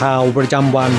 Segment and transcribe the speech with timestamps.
[0.00, 0.92] ข่าวประจำวัน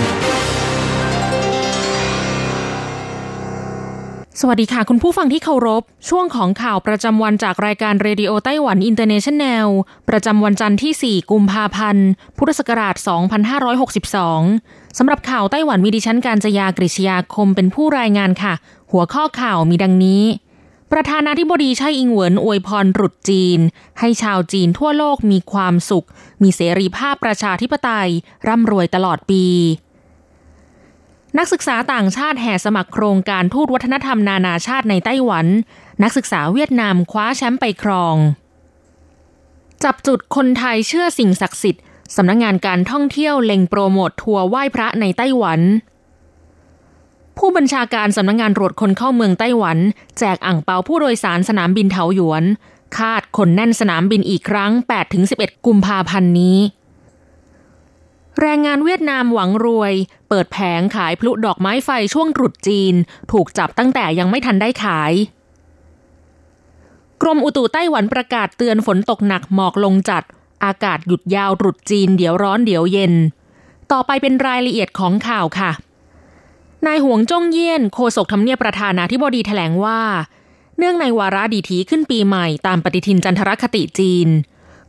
[4.40, 9.68] สวัสดีค่ะ คุณผู้ฟังที่เคารพ ช่วงของข่าวประจำวันจากรายการ Radio Taiwan International
[10.10, 12.96] ประจำวันจันทร์ที่ 4 กุมภาพันธ์ พุทธศักราช
[14.18, 18.54] 2562 สำหรับข่าวไต้หวันมีดิฉันการจยากริชยาคมเป็นผู้รายงานค่ะ
[18.92, 20.24] หัวข้อข่าวมีดังนี้
[20.92, 23.60] ประธานาธิบดีไช่อิงเหวินอวยพรตรุษจีน
[24.00, 26.08] ให้ชาวจีนทั่วโลกมีความสุข
[26.42, 28.10] มีเสรีภาพประชาธิปไตย
[28.48, 29.46] ร่ำรวยตลอดปี
[31.38, 35.46] นักศึกษาต่างชาติแห่สมัครโครงการทูตวัฒนธรรมนานาชาติในไต้หวัน
[36.04, 38.16] นักศึกษาเวียดนามคว้าแชมป์ไปครอง
[39.84, 41.84] จับจุดคนไทยเชื่อสิ่งศักดิ์สิทธิ์
[42.16, 45.62] สำนักงงานการท่องเที่ยวเล็งโปรโมททัวร์ไหว้พระในไต้หวัน
[47.44, 49.78] ผู้บัญชาการสำนักงงานตรวจคนเข้าเมืองไต้หวัน
[50.20, 52.44] แจกอ่างเปาผู้โดยสารสนามบินเถาหยวน
[52.98, 54.72] คาดคนแน่นสนามบินอีกครั้ง
[55.18, 56.58] 8-11 กุมภาพันธ์นี้
[58.40, 59.94] แรงงานเวียดนามหวังรวย
[60.30, 62.94] เปิดแผงขายพลุดอกไม้ไฟช่วงตรุษจีน
[63.32, 65.14] ถูกจับตั้งแต่ยังไม่ทันได้ขาย
[67.22, 70.24] กรมอุตุไต้หวันประกาศเตือนฝนตกหนักหมอกลงจัด
[70.66, 73.14] อากาศหยุดยาวตรุษจีนเดี๋ยวร้อนเดี๋ยวเย็น
[73.92, 75.72] ต่อไปเป็นรายละเอียดของข่าวค่ะ
[76.88, 80.02] นายหวงจ้งเยี่ยนโฆษกทำเนียบประธานาธิบดีแถลงว่า
[80.78, 84.28] เนื่องในวาระดีถีขึ้นปีใหม่ตามปฏิทินจันทรคติจีน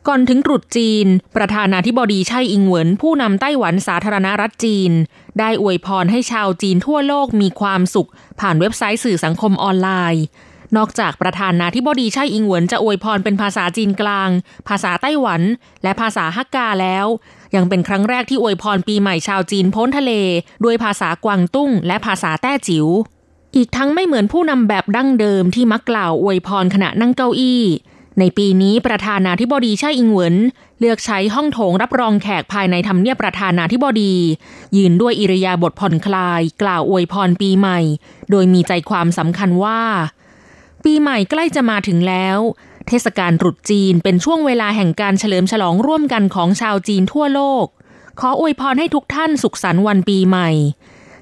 [0.07, 4.91] ก่อนถึงตรุษจีน ประธานาธิบดีไช่อิงเหวินผู้นำไต้หวันสาธารณรัฐจีน
[5.39, 10.23] ได้อวยพรให้ชาวจีนทั่วโลกมีความสุข ผ่านเว็บไซต์สื่อสังคมออนไลน์
[10.77, 14.29] นอกจากประธานาธิบดีไช่อิงเหวินจะอวยพรเป็นภาษาจีนกลาง
[14.67, 15.41] ภาษาไต้หวัน
[15.83, 17.05] และภาษาฮักกาแล้ว
[17.55, 20.11] ยังเป็นครั้งแรกที่อวยพรปีใหม่ชาวจีนพ้นทะเล
[20.63, 22.87] ด้วยภาษากวางตุ้ง และภาษาแต้จิ๋ว
[23.55, 27.63] อีกทั้งไม่เหมือนผู้นำแบบดั้งเดิมที่มักกล่าวอวยพรขณะนั่งเก้าอี้
[28.19, 30.35] ในปีนี้ประธานาธิบดีไช่อิงเหวิน
[30.79, 34.13] เลือกใช้ห้องโถงรับรองแขกภายในทำเนียบประธานาธิบดี
[34.77, 37.79] ยืนด้วยอิริยาบถผ่อนคลาย กล่าวอวยพรปีใหม่
[38.31, 39.81] โดยมีใจความสำคัญว่า
[40.83, 42.37] ปีใหม่ใกล้จะมาถึงแล้ว
[42.87, 47.65] เทศกาลตรุษจีนเป็นช่วงเวลาแห่งการเฉลิมฉลองร่วมกันของชาวจีนทั่วโลก
[48.19, 50.49] ขออวยพรให้ทุกท่านสุขสันต์วันปีใหม่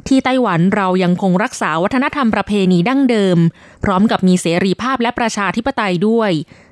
[0.08, 3.38] ที่ไต้หวันเรายังคงรักษาวัฒนธรรมประเพณีดั้งเดิม
[3.84, 6.32] พร้อมกับมีเสรีภาพและประชาธิปไตยด้วย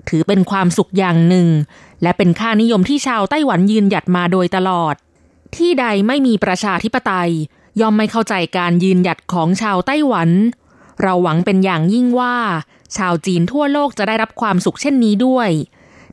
[0.09, 1.47] ถือเป็นความสุขอย่างหนึ่ง
[2.03, 4.95] และเป็นค่านิยมที่ชาวไต้หวันยืนหยัดมาโดยตลอด
[5.55, 7.31] ที่ใดไม่มีประชาธิปไตย
[7.81, 10.29] ย่อมไม่เข้าใจการยืนหยัดของชาวไต้หวัน
[11.01, 12.35] เราหวังเป็นอย่างยิ่งว่า
[12.97, 15.50] ชาวจีนทั่วโลกจะได้รับความสุขเช่นนี้ด้วย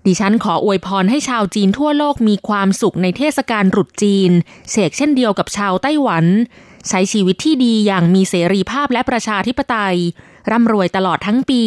[0.07, 4.31] ดิฉันขออวยพรให้ชาวจีนทั่วโลกมีความสุขในเทศกาลรุษจีน
[4.71, 6.25] เสกเช่นเดียวกับชาวไต้หวัน
[6.89, 9.97] ใช้ชีวิตที่ดีอย่างมีเสรีภาพและประชาธิปไตย
[10.51, 11.65] ร่ำรวยตลอดทั้งปี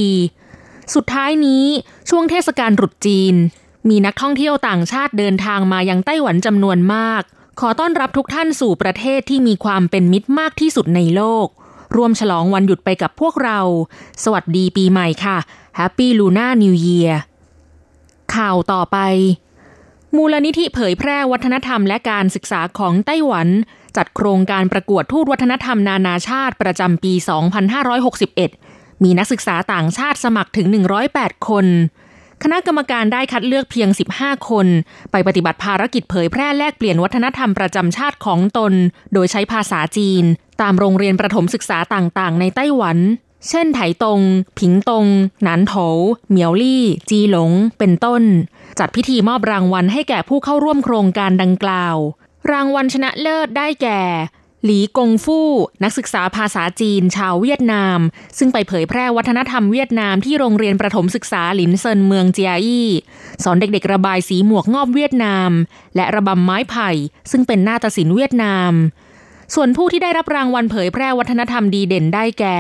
[0.96, 1.66] สุดท้ายนี้
[2.10, 3.36] ช่วงเทศกาลรุษจีน
[3.90, 7.24] มีนักท่องเที่ยวต่างชาติเดินทางมายังไต้หวันจำนวนมาก
[7.60, 11.48] ขอต้อนรับทุกท่านสู่ประเทศที่มีความเป็นมิตรมากที่สุดในโลก
[11.96, 13.60] ร่วมฉลองวันหยุดไปกับพวกเรา
[14.24, 15.38] สวัสดีปีใหม่ค่ะ
[15.80, 17.12] Happy Lunar New Year
[18.36, 18.98] ข่าวต่อไป
[20.16, 23.48] มูลนิธิเผยแพร่วัฒนธรรมและการศึกษาของไต้หวัน
[23.98, 27.14] จัดโครงการประกวดทูตวัฒนธรรมนานาชาติประจำปี
[28.08, 30.68] 2561 มีนักศึกษาต่างชาติสมัครถึง
[31.08, 31.66] 108 คน
[32.44, 34.68] คณะกรรมการได้คัดเลือกเพียง 15 คน
[35.12, 38.74] ไปปฏิบัติภารกิจเผยแพร่แลกเปลี่ยนวัฒนธรรมประจำชาติของตน
[39.14, 40.24] โดยใช้ภาษาจีน
[40.62, 42.98] ตามโรงเรียนประถมศึกษาต่างๆ ในไต้หวัน
[43.50, 44.22] เช่นไถตง
[44.60, 45.06] ผิงตง
[45.44, 45.74] หนานโถ
[46.30, 48.24] เหมียวลี่ จีหลง เป็นต้น
[48.80, 51.96] จัดพิธีมอบรางวัลให้แก่ผู้เข้าร่วมโครงการดังกล่าว
[52.52, 54.02] รางวัลชนะเลิศได้แก่
[54.66, 55.50] หลีกงฟู่
[55.84, 58.00] นักศึกษาภาษาจีน ชาวเวียดนาม
[58.38, 62.88] ซึ่งไปเผยแพร่วัฒนธรรมเวียดนามที่โรงเรียนประถมศึกษาหลินเซินเมืองเจียอี้
[63.44, 65.52] สอนเด็กๆระบายสีหมวกงอบเวียดนาม
[65.96, 66.90] และระบำไม้ไผ่
[67.32, 68.72] ซึ่งเป็นหน้าฏศิลป์เวียดนาม
[69.56, 72.58] ส่วนผู้ที่ได้รับรางวัลเผยแพร่วัฒนธรรมดีเด่นได้แก่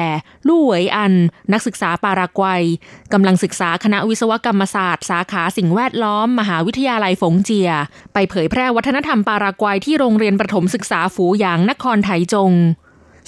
[0.47, 1.13] ลู่เหวยอัน
[1.53, 2.63] นักศึกษาปารากวัย
[3.13, 7.71] กำลังศึกษาคณะวิศวกรรมศาสตร์ สาขาสิ่งแวดล้อม มหาวิทยาลัยฝงเจีย
[8.13, 12.51] ไปเผยแพร่วัฒนธรรมปารากวัยที่โรงเรียนประถมศึกษาฝูหยางนครไถจง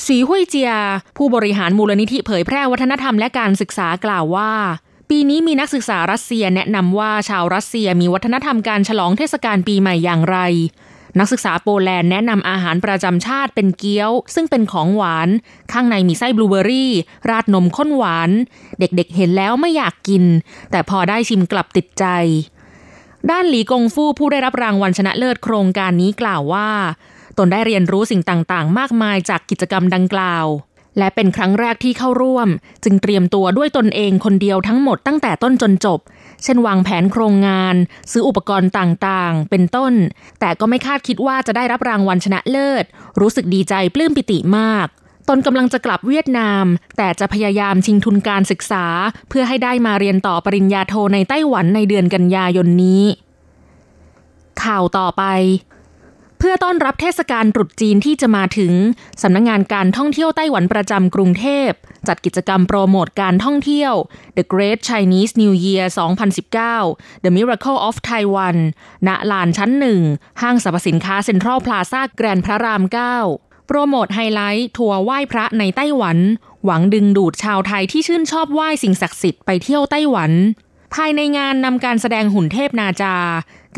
[0.06, 0.72] สีหุยเจีย
[1.18, 4.52] ผู้บริหารมูลนิธิเผยแพร่วัฒนธรรมและการศึกษากล่าวว่า
[5.10, 10.38] ปีนี้มีนักศึกษารัสเซียแนะนำว่าชาวรัสเซียมีวัฒนธรรมการฉลองเทศกาลปีใหม่อย่างไร
[11.19, 15.30] นักศึกษาโปแลนด์แนะนำอาหารประจำชาติเป็นเกี๊ยว ซึ่งเป็นของหวาน
[15.72, 16.92] ข้างในมีไส้บลูเบอรี่
[17.30, 18.30] ราดนมข้นหวาน
[18.80, 20.24] เด็กๆเห็นแล้วไม่อยากกิน
[20.72, 22.06] แต่พอได้ชิมกลับติดใจ
[23.31, 26.69] ด้านหลีกงฟู่ผู้ได้รับรางวัลชนะเลิศโครงการนี้กล่าวว่า
[27.38, 30.46] ตนได้เรียนรู้สิ่งต่างๆ มากมายจากกิจกรรมดังกล่าว
[30.98, 32.48] และเป็นครั้งแรกที่เข้าร่วม
[32.84, 36.00] จึงเตรียมตัวด้วยตนเองคนเดียวทั้งหมดตั้งแต่ต้นจนจบ
[36.44, 37.76] เช่นวางแผนโครงงาน
[38.12, 39.94] ซื้ออุปกรณ์ต่างๆ เป็นต้น
[40.40, 42.86] แต่ก็ไม่คาดคิดว่าจะได้รับรางวัลชนะเลิศ
[43.22, 44.88] รู้สึกดีใจปลื้มปิติมาก
[45.30, 46.66] ตนกำลังจะกลับเวียดนาม
[46.98, 48.86] แต่จะพยายามชิงทุนการศึกษา
[49.30, 53.04] เพื่อให้ได้มาเรียนต่อปริญญาโทในไต้หวันในเดือนกันยายนนี้
[54.64, 55.24] ข่าวต่อไป
[56.44, 58.74] เพื่อต้อนรับเทศกาลตรุษจีนที่จะมาถึง
[59.22, 61.70] สำนักงงานการท่องเที่ยวไต้หวันประจำกรุงเทพ
[62.08, 63.94] จัดกิจกรรมโปรโมทการท่องเที่ยว
[64.38, 65.86] The Great Chinese New Year
[66.60, 68.58] 2019 The Miracle of Taiwan
[69.08, 70.02] ณลานชั้นหนึ่ง
[70.42, 72.84] ห้างสรรพสินค้าเซ็นทรัลพลาซ่าแกรนพระราม
[73.26, 76.18] 9 โปรโมทไฮไลท์ ทัวร์ไหว้พระในไต้หวัน
[76.66, 80.32] หวังดึงดูดชาวไทยที่ชื่นชอบไหว้สิ่งศักดิ์สิทธิ์ไปเที่ยวไต้หวัน
[80.96, 83.16] ภายในงานนำการแสดงหุ่นเทพนาจา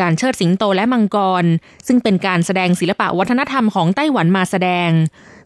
[0.02, 1.46] การเชิดสิงโตและมังกร
[1.88, 4.90] ซึ่งเป็นการแสดงศิลปะวัฒนธรรมของไต้หวันมาแสดง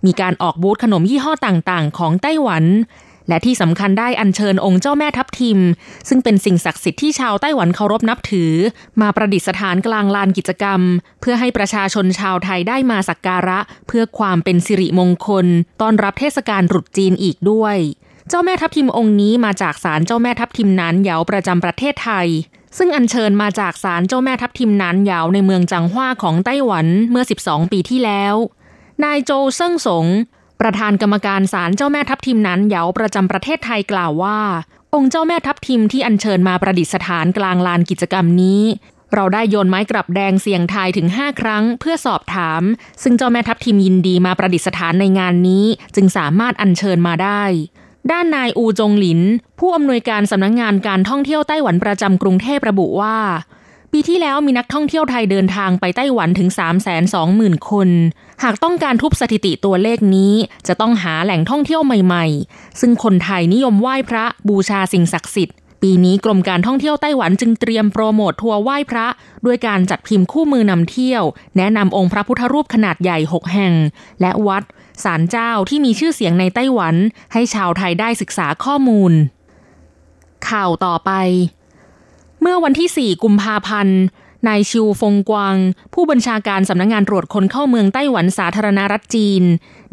[0.05, 2.65] มีการออกบูธขนมยี่ห้อต่างๆ ของไต้หวัน
[3.29, 5.59] และที่สำคัญได้อัญเชิญองค์เจ้าแม่ทับทิม
[6.09, 8.53] ซึ่งเป็นสิ่งศักดิ์สิทธิ์ที่ชาวไต้หวันเคารพนับถือ
[9.01, 10.81] มาประดิษฐานกลางลานกิจกรรม
[11.21, 15.45] เพื่อให้ประชาชนชาวไทยได้มาสักการะ เพื่อความเป็นสิริมงคล
[15.81, 17.77] ต้อนรับเทศกาลรุษจีนอีกด้วย
[18.29, 22.27] เจ้าแม่ทับทิมองค์นี้มาจากศาลเจ้าแม่ทับทิมนั้นเยาประจำประเทศไทย
[22.77, 28.35] ซึ่งอัญเชิญมาจากศาลเจ้าแม่ทับทิมนานยาวในเมืองจังหว้าของไต้หวันเมื่อ 12 ปีที่แล้ว
[29.03, 30.05] นายโจเซิงสง
[30.61, 34.39] ประธานกรรมการศาลเจ้าแม่ทับทิมนั้นยาประจำประเทศไทยกล่าวว่า
[34.95, 38.63] องค์เจ้าแม่ทับทิมที่อัญเชิญมาประดิษฐานกลางลานกิจกรรมนี้
[39.13, 42.61] เราได้โยนไม้กลับแดงเสียงทายถึง 5 ครั้งเพื่อสอบถาม
[43.03, 45.65] ซึ่งเจ้าแม่ทับทิมยินดีมาประดิษฐานในงานนี้
[45.95, 47.43] จึงสามารถอัญเชิญมาได้
[48.11, 49.21] ด้านนายอูจงหลิน
[49.59, 53.17] ผู้อำนวยการสำนักงงานการท่องเที่ยวไต้หวันประจำกรุงเทพระบุว่า
[53.91, 57.89] ปีที่แล้วมีนักท่องเที่ยวไทยเดินทางไปไต้หวันถึง 3 2 0 0 0 0 คน
[58.43, 60.33] หากต้องการทุบสถิติตัวเลขนี้
[60.67, 69.07] จะต้องหาแหล่งท่องเที่ยวใหม่ ๆ ซึ่งคนไทยนิยมไหว้พระบูชาสิ่งศักดิ์สิทธิ์ ปีนี้กรมการท่องเที่ยวไต้หวันจึงเตรียมโปรโมททัวร์ไหว้พระ
[69.45, 71.23] ด้วยการจัดพิมพ์คู่มือนำเที่ยว
[71.57, 73.73] แนะนำองค์พระพุทธรูปขนาดใหญ่ 6 แห่ง
[74.21, 74.63] และวัด
[75.03, 76.95] ศาลเจ้าที่มีชื่อเสียงในไต้หวัน
[77.33, 79.13] ให้ชาวไทยได้ศึกษาข้อมูล
[80.49, 81.11] ข่าวต่อไป
[82.41, 83.99] เมื่อวันที่ 4 กุมภาพันธ์
[84.47, 85.55] นายชิวฟงกวาง
[85.93, 89.43] ผู้บัญชาการสำนักงงานตรวจคนเข้าเมืองไต้หวันสาธารณรัฐจีน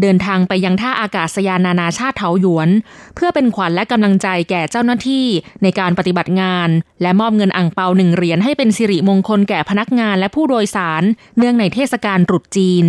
[0.01, 2.69] เดินทางไปยังท่าอากาศยานนานาชาติเถาหยวน
[3.15, 5.27] เพื่อเป็นขวัญและกำลังใจแก่เจ้าหน้าที่
[5.63, 6.69] ในการปฏิบัติงาน
[7.03, 11.03] และมอบเงินอ่างเปาหนึ่งเหรียญให้เป็นสิริมงคลแก่พนักงานและผู้โดยสาร
[11.39, 12.87] เนื่องในเทศกาลตรุษจีน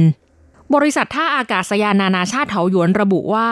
[0.75, 3.49] บริษัทท่าอากาศยานนานาชาติเถาหยวนระบุว่า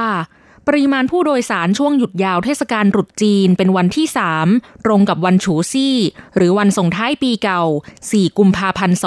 [0.67, 4.07] ปริมาณผู้โดยสารช่วงหยุดยาวเทศกาลรุษจีนเป็นวันที่
[4.47, 5.97] 3 ตรงกับวันฉูซี่
[6.35, 7.63] หรือวันส่งท้ายปีเก่า
[7.99, 8.97] 4 กุมภาพันธ์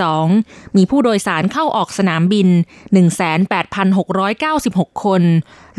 [0.00, 2.48] 2562 มีผู้โดยสารเข้าออกสนามบิน
[3.76, 5.22] 18,696 คน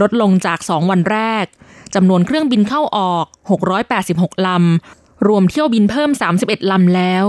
[0.01, 1.45] ลดลงจาก 2 วันแรก
[1.95, 3.25] จำนวนเครื่องบินเข้าออก
[3.85, 6.11] 686 ลำ รวมเที่ยวบินเพิ่ม
[6.41, 7.25] 31 ลำแล้ว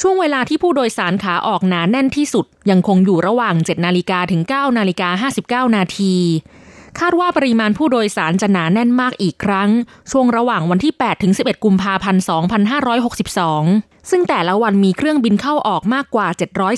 [0.00, 6.14] ช่วงเวลาที่ผู้โดยสารขาออกหนาแน่นที่สุด ยังคงอยู่ระหว่าง 7 นาฬิกาถึง 9 นาฬิกา 59 นาที
[7.00, 9.70] คาดว่าปริมาณผู้โดยสารจะหนาแน่นมากอีกครั้ง
[10.10, 12.22] ช่วงระหว่างวันที่ 8 ถึง 11 กุมภาพันธ์
[13.54, 16.28] 2562 ซึ่งแต่ละวันมีเครื่องบินเข้าออกมากกว่า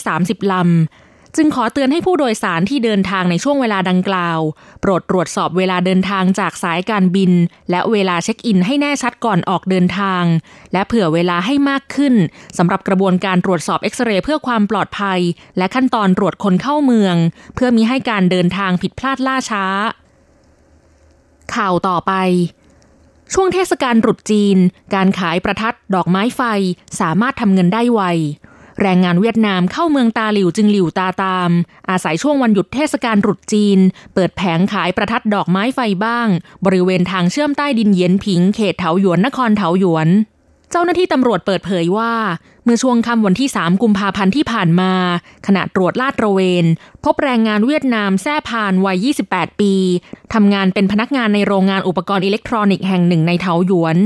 [0.01, 4.41] 730 ลำ จึงขอเตือนให้ผู้โดยสารที่เดินทางในช่วงเวลาดังกล่าว
[4.81, 7.33] โปรดตรวจสอบเวลาเดินทางจากสายการบิน
[7.71, 10.25] และเวลาเช็คอินให้แน่ชัดก่อนออกเดินทาง
[10.73, 12.15] และเผื่อเวลาให้มากขึ้น
[12.59, 15.21] สำหรับกระบวนการตรวจสอบเอ็กซเรย์เพื่อความปลอดภัย
[15.59, 17.17] และขั้นตอนตรวจคนเข้าเมือง
[17.55, 19.65] เพื่อมีให้การเดินทางผิดพลาดล่าช้า
[21.55, 22.13] ข่าวต่อไป
[23.35, 24.59] ช่วงเทศกาลรุษจีน
[24.95, 26.43] การขายประทัดดอกไม้ไฟ
[27.01, 28.03] สามารถทำเงินได้ไว
[28.83, 31.51] แรงงานเวียดนามเข้าเมืองตาหลิวจึงหลิวตาตาม
[31.91, 33.79] อาศัยช่วงวันหยุดเทศกาลรุษจีน
[34.15, 36.29] เปิดแผงขายประทัดดอกไม้ไฟบ้าง
[36.65, 40.09] บริเวณทางเชื่อมใต้ดินเย็นผิงเขตเถาหยวนนครเถาหยวน
[40.71, 42.13] เจ้าหน้าที่ตำรวจเปิดเผยว่า
[42.67, 44.93] เมื่อช่วงค่ำวันที่ 3 กุมภาพันธ์ที่ผ่านมา
[45.47, 46.65] ขณะตรวจลาดตระเวน
[47.05, 49.73] พบแรงงานเวียดนามแท้พานวัย 28 ปี
[50.35, 53.97] ทำงานเป็นพนักงานในโรงงานอุปกรณ์อิเล็กทรอนิกส์แห่งหนึ่งในเทาหยวน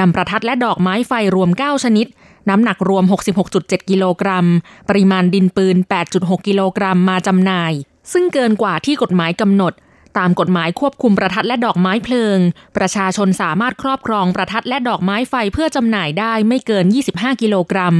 [0.00, 2.06] นำประทัดและดอกไม้ไฟรวม 9 ชนิด
[2.48, 3.04] น้ำหนักรวม
[3.46, 4.46] 66.7 กิโลกรัม
[4.88, 5.76] ปริมาณดินปืน
[6.12, 7.72] 8.6 กิโลกรัมมาจำหน่าย
[8.12, 9.72] ซึ่งเกินกว่าที่กฎหมายกำหนด
[10.18, 12.38] ตามกฎหมายควบคุมประทัดและดอกไม้เพลิง
[12.76, 17.96] ประชาชนสามารถครอบครองประทัดและดอกไม้ไฟเพื่อจำหน่ายได้ไม่เกิน 25 กิโลกรัม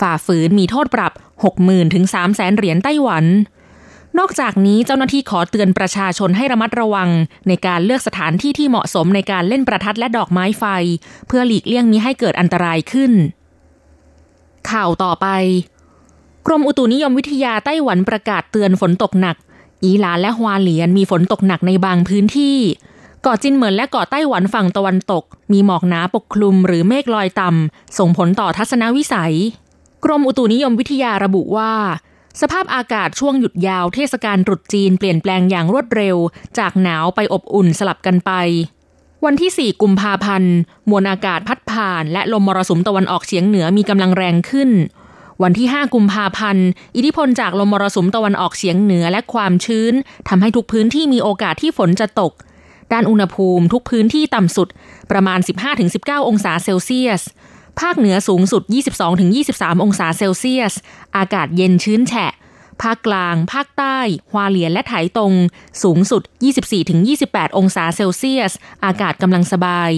[0.00, 1.12] ฝ่าฝืนมีโทษปรับ
[1.52, 3.24] 60,000ถึง300,000เหรียญไต้หวัน
[4.18, 7.08] นอกจากนี้เจ้าหน้าที่ขอเตือนประชาชนให้ระมัดระวัง
[7.48, 10.64] ในการเลือกสถานที่ที่เหมาะสมในการเล่นประทัดและดอกไม้ไฟ
[11.26, 13.12] เพื่อหลีกเลี่ยงมิให้เกิดอันตรายขึ้น
[14.70, 15.26] ข่าวต่อไป
[16.46, 19.36] กรมอุตุนิยมวิทยาไต้หวันประกาศเตือนฝนตกหนัก
[19.84, 22.58] อีหลานและฮวาเหลียนมีฝนตกหนักในบางพื้นที่
[23.22, 29.34] เกาะจินเหมินและเกาะไต้หวันฝั่งตะวันตก มีหมอกหนาปกคลุมหรือเมฆลอยต่ำส่งผลต่อทัศนวิสัย
[30.04, 31.72] กรมอุตุนิยมวิทยาระบุว่า
[32.40, 36.16] สภาพอากาศช่วงหยุดยาวเทศกาลตรุษจีนเปลี่ยนแปลงอย่างรวดเร็ว
[36.58, 38.32] จากหนาวไปอบอุ่นสลับกันไป
[39.24, 40.54] วันที่ 4 กุมภาพันธ์
[40.90, 44.70] มวลอากาศพัดผ่าน และลมมรสุมตะวันออกเฉียงเหนือมีกำลังแรงขึ้น
[45.42, 49.94] วันที่ 5 กุมภาพันธ์ อิทธิพลจากลมมรสุมตะวันออกเฉียงเหนือและความชื้น
[50.28, 52.32] ทำให้ทุกพื้นที่มีโอกาสที่ฝนจะตก
[52.92, 54.68] ด้านอุณหภูมิทุกพื้นที่ต่ำสุด
[55.10, 55.38] ประมาณ
[55.84, 57.22] 15-19 องศาเซลเซียส
[57.80, 58.62] ภาคเหนือสูงสุด
[59.22, 60.72] 22-23 องศาเซลเซียส
[61.16, 62.32] อากาศเย็นชื้นแฉะ
[62.82, 63.98] ภาคกลาง ภาคใต้
[64.32, 65.32] ฮวาเหลียนและไถตรง
[65.82, 66.22] สูงสุด
[66.90, 68.52] 24-28 องศาเซลเซียส
[68.84, 69.92] อากาศกำลังสบาย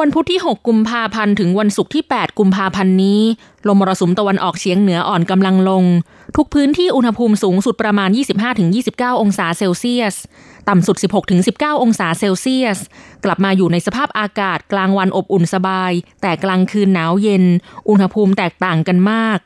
[0.00, 3.22] วันพุธที่ 6 กุมภาพันธ์ถึงวันศุกร์ที่ 8 กุมภาพันธ์นี้
[3.68, 5.84] ลมมรสุมตะวันออกเฉียงเหนืออ่อนกำลังลง
[6.36, 8.08] ทุกพื้นที่อุณหภูมิสูงสุดประมาณ
[8.64, 10.14] 25-29 องศาเซลเซียส
[10.68, 10.96] ต่ำสุด
[11.40, 12.78] 16-19 องศาเซลเซียส
[13.24, 17.44] กลับมาอยู่ในสภาพอากาศกลางวันอบอุ่นสบาย แต่กลางคืนหนาวเย็น
[17.88, 19.38] อุณหภูมิแตกต่างกันมาก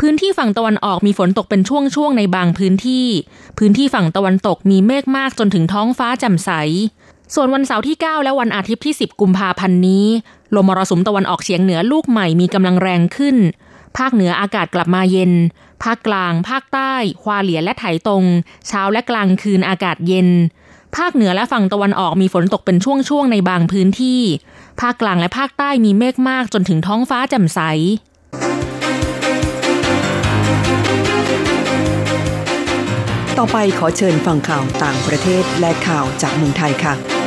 [0.00, 3.06] พื้นที่ฝั่งตะวันออกมีฝนตกเป็นช่วงๆในบางพื้นที่
[3.58, 6.50] พื้นที่ฝั่งตะวันตกมีเมฆมากจนถึงท้องฟ้าแจ่มใส
[7.34, 10.06] ส่วนวันเสาร์ที่ 9 และวันอาทิตย์ที่ 10 กุมภาพันธ์นี้
[10.56, 13.36] ลมมรสุมตะวันออกเฉียงเหนือลูกใหม่มีกำลังแรงขึ้น
[13.98, 15.32] ภาคเหนืออากาศกลับมาเย็น
[15.84, 18.24] ภาคกลาง ภาคใต้ควาเหลียและไถตรง
[18.68, 20.28] เช้าและกลางคืนอากาศเย็น
[20.96, 24.20] ภาคเหนือและฝั่งตะวันออกมีฝนตกเป็นช่วงๆในบางพื้นที่
[24.80, 27.60] ภาคกลางและภาคใต้มีเมฆมากจนถึงท้องฟ้าแจ่มใส
[33.38, 37.21] ต่อไปขอเชิญฟังข่าวต่างประเทศและข่าวจากเมืองไทยค่ะ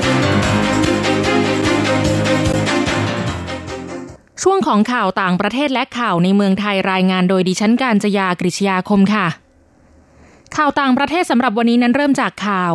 [4.41, 9.27] ช่วงของข่าวต่างประเทศและข่าวในเมืองไทยรายงานโดยดิฉันการจยากริชยาคมค่ะ
[10.55, 12.74] ข่าวต่างประเทศสำหรับวันนี้นั้นเริ่มจากข่าว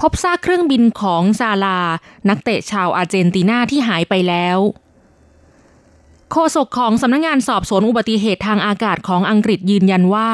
[0.00, 1.80] พบซากเครื่องบินของซาลา
[2.28, 4.58] นักเตะชาวอาร์เจนตินาที่หายไปแล้ว
[6.32, 10.30] โฆษกของสำนักงงานสอบสวนอุบัติเหตุทางอากาศของอังกฤษยืนยันว่า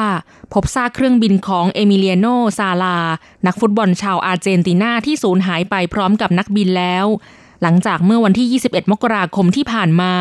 [0.53, 2.27] พบซากเครื่องบินของเอมิเลียโน
[2.59, 2.97] ซาลา
[3.45, 7.05] นักฟุตบอลชาวอาร์เจนตินาที่สูญหายไปพร้อมกับนักบินแล้ว
[7.61, 10.13] หลังจากเมื่อวันที่ 21 มกราคมที่ผ่านมา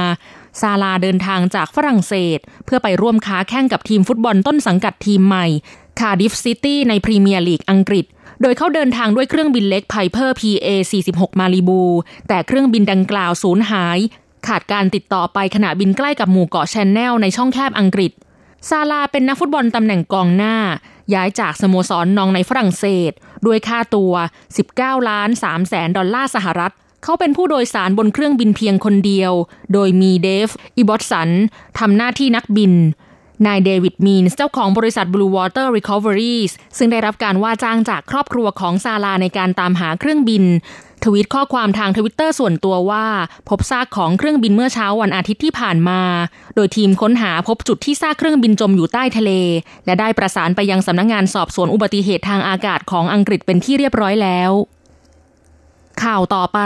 [0.60, 5.46] ซาลาเดินทางจากฝรั่งเศส เพื่อไปร่วมค้าแข่งกับทีมฟุตบอลต้นสังกัดทีมใหม่
[6.00, 8.04] คาดิฟซิตี้ในพรีเมียร์ลีกอังกฤษ
[8.42, 10.68] โดยเขาเดินทางด้วยเครื่องบินเล็กไพเพอร์ PA
[11.04, 11.82] 46 มาลีบู
[12.28, 13.98] แต่เครื่องบินดังกล่าวสูญหาย
[14.48, 18.12] ขาดการติดต่อไปขณะบินใกล้กับหมู่เกาะแชนแนลในช่องแคบอังกฤษ
[18.68, 20.56] ซาลาเป็นนักฟุตบอลตำแหน่งกองหน้า
[21.14, 23.12] ย้ายจากสโมสรนองในฝรั่งเศส
[23.46, 24.12] ด้วยค่าตัว
[24.60, 26.72] 19 ล้าน3แสนดอลลาร์สหรัฐ
[27.02, 29.32] เขาเป็นผู้โดยสารบนเครื่องบินเพียงคนเดียว
[29.72, 31.30] โดยมีเดฟอีบอตสัน
[31.78, 32.72] ทำหน้าที่นักบิน
[33.46, 40.44] นายเดวิดมีนเจ้าของบริษัท Blue Water Recoveries ซึ่งได้รับการว่าจ้างจากครอบครัวของซาลาในการตามหาเครื่องบิน
[41.04, 43.06] ทวิตข้อความทางทวิตเตอร์ส่วนตัวว่า
[43.48, 46.00] พบซากของเครื่องบินเมื่อเช้าวันอาทิตย์ที่ผ่านมา
[46.54, 49.30] โดยทีมค้นหาพบจุดที่ซากเครื่องบินจมอยู่ใต้ทะเล
[49.86, 54.50] และได้ประสานไปยังสำนักงงานสอบสวนอุบัติเหตุทางอากาศของอังกฤษเป็นที่เรียบร้อยแล้ว
[56.02, 56.58] ข่าวต่อไป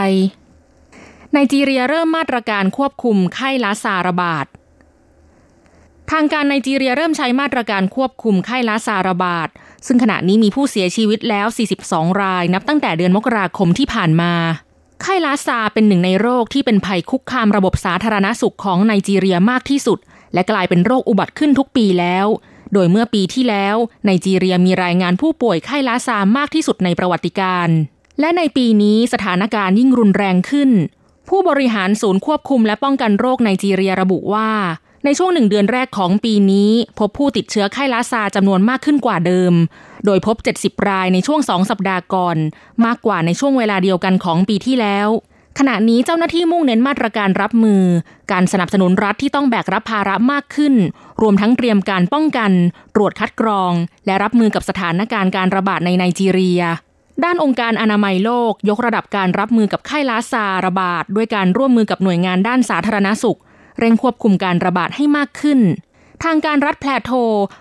[1.32, 4.46] ไนจีเรียเริ่มมาตรการควบคุมไข้ลาซาระบาด
[6.10, 9.48] ทางการไนจีเรียเริ่มใช้มาตรการควบคุมไข้ลาซาระบาด
[9.86, 11.46] ซึ่งขณะนี้มีผู้เสียชีวิตแล้ว
[11.84, 14.32] 42 ราย นับตั้งแต่เดือนมกราคมที่ผ่านมา
[15.02, 19.98] ไข้ลาซาเป็นหนึ่งในโรคที่เป็นภัยคุกคามระบบสาธารณสุขของไนจีเรียมากที่สุด
[20.34, 22.26] และกลายเป็นโรคอุบัติขึ้นทุกปีแล้ว
[22.72, 27.68] โดยเมื่อปีที่แล้วไนจีเรียมีรายงานผู้ป่วยไข้ลาซามากที่สุดในประวัติการ
[28.20, 30.70] และในปีนี้สถานการณ์ยิ่งรุนแรงขึ้น
[31.28, 34.50] ผู้บริหารศูนย์ควบคุมและป้องกันโรคไนจีเรียระบุว่า
[35.04, 39.52] ในช่วงหนึ่งเดือนแรกของปีนี้ พบผู้ติดเชื้อไข้ลาซาจำนวนมากขึ้นกว่าเดิม
[40.06, 42.36] โดยพบ 70 รายในช่วงสองสัปดาห์ก่อน
[42.84, 45.08] มากกว่าในช่วงเวลาเดียวกันของปีที่แล้ว
[45.58, 47.82] ขณะนี้เจ้าหน้าที่มุ่งเน้นมาตรการรับมือ
[48.32, 50.74] การสนับสนุนรัฐที่ต้องแบกรับภาระมากขึ้น
[51.22, 52.50] รวมทั้งเตรียมการป้องกัน
[52.94, 53.72] ตรวจคัดกรอง
[54.06, 56.62] และรับมือกับสถานการณ์การระบาดในไนจีเรีย
[57.24, 63.38] ด้านองค์การอนามัยโลก ยกระดับการรับมือกับไข้ลาซาระบาด ด้วยการร่วมมือกับหน่วยงานด้านสาธารณสุข
[63.78, 65.60] เร่งควบคุมการระบาดให้มากขึ้น
[66.24, 67.10] ทางการรัฐแพลโท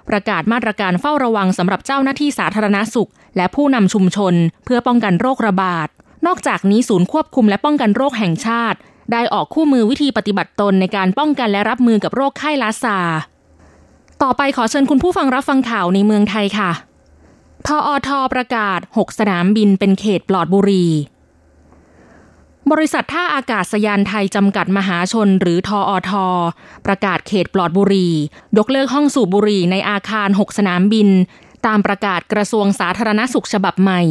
[0.09, 4.33] ประกาศมาตรการเฝ้าระวังสำหรับเจ้าหน้าที่สาธารณสุข และผู้นำชุมชน
[4.65, 5.88] เพื่อป้องกันโรคระบาด
[6.25, 8.77] นอกจากนี้ศูนย์ควบคุมและป้องกันโรคแห่งชาติ
[9.12, 12.97] ได้ออกคู่มือวิธีปฏิบัติตนในการป้องกันและรับมือกับโรคไข้ลาซา
[14.24, 16.71] ต่อไปขอเชิญคุณผู้ฟังรับฟังข่าวในเมืองไทยค่ะ
[17.67, 20.86] ทออทอประกาศ 6 สนามบินเป็นเขตปลอดบุรี
[22.71, 26.27] บริษัทท่าอากาศยานไทยจำกัดมหาชนหรือทออทอ
[26.86, 28.09] ประกาศเขตปลอดบุรี
[28.57, 31.09] ยกเลิกห้องสูบบุรีในอาคาร 6 สนามบิน
[31.65, 34.01] ตามประกาศกระทรวงสาธารณสุขฉบับใหม่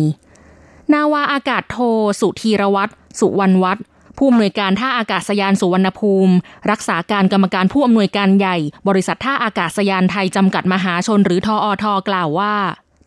[0.93, 1.79] นาวาอากาศโท
[2.21, 3.85] สุธีรวัตรสุวรรณวัฒน์
[4.17, 6.35] ผู้อำนวยการท่าอากาศยานสุวรรณภูมิ
[6.71, 8.57] รักษาการกรรมการผู้อำนวยการใหญ่
[8.89, 12.55] บริษัทท่าอากาศยานไทยจำกัดมหาชนหรือทออทกล่าวว่า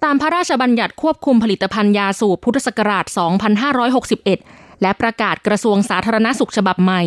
[0.04, 3.06] ตามพระราชบัญญัติควบคุมผลิตภัณฑ์ยาสูบพุทธศักราช
[3.90, 7.02] 2561 และประกาศกระทรวงสาธารณสุขฉบับใหม่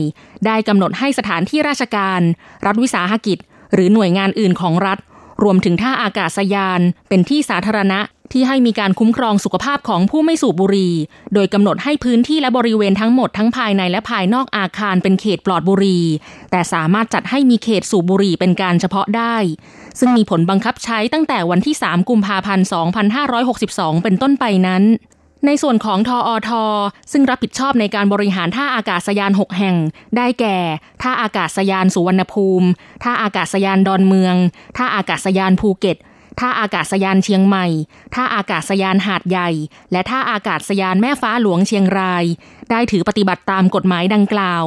[0.47, 2.21] ได้กำหนดให้สถานที่ราชการ
[2.67, 3.39] รัฐวิสาหกิจ
[3.75, 4.99] หรือหน่วยงานอื่นของรัฐ
[5.43, 8.01] รวมถึงท่าอากาศยาน เป็นที่สาธารณะ
[8.33, 10.95] ที่ให้มีการคุ้มครองสุขภาพของผู้ไม่สูบบุหรี่
[11.35, 16.05] โดยกำหนดให้พื้นที่และบริเวณทั้งหมดทั้งภายในและภายนอกอาคารเป็นเขตปลอดบุหรี่
[16.51, 19.37] แต่สามารถจัดให้มีเขตสูบบุหรี่เป็นการเฉพาะได้
[19.99, 22.67] ซึ่งมีผลบังคับใช้ตั้งแต่วันที่ 3 กุมภาพันธ์
[23.35, 24.83] 2562 เป็นต้นไปนั้น
[25.47, 26.65] ในส่วนของทออทอ
[27.13, 29.77] ซึ่งรับผิดชอบในการบริหารท่าอากาศยาน 6 แห่ง
[30.17, 30.57] ได้แก่
[31.03, 32.69] ท่าอากาศยานสุวรรณภูมิ
[33.03, 34.35] ท่าอากาศยานดอนเมือง
[34.77, 35.97] ท่าอากาศยานภูเก็ต
[36.39, 37.67] ท่าอากาศยานเชียงใหม่
[38.15, 39.51] ท่าอากาศยานหาดใหญ่
[39.93, 42.25] และท่าอากาศยานแม่ฟ้าหลวงเชียงราย
[42.71, 44.65] ได้ถือปฏิบัติตามกฎหมายดังกล่าว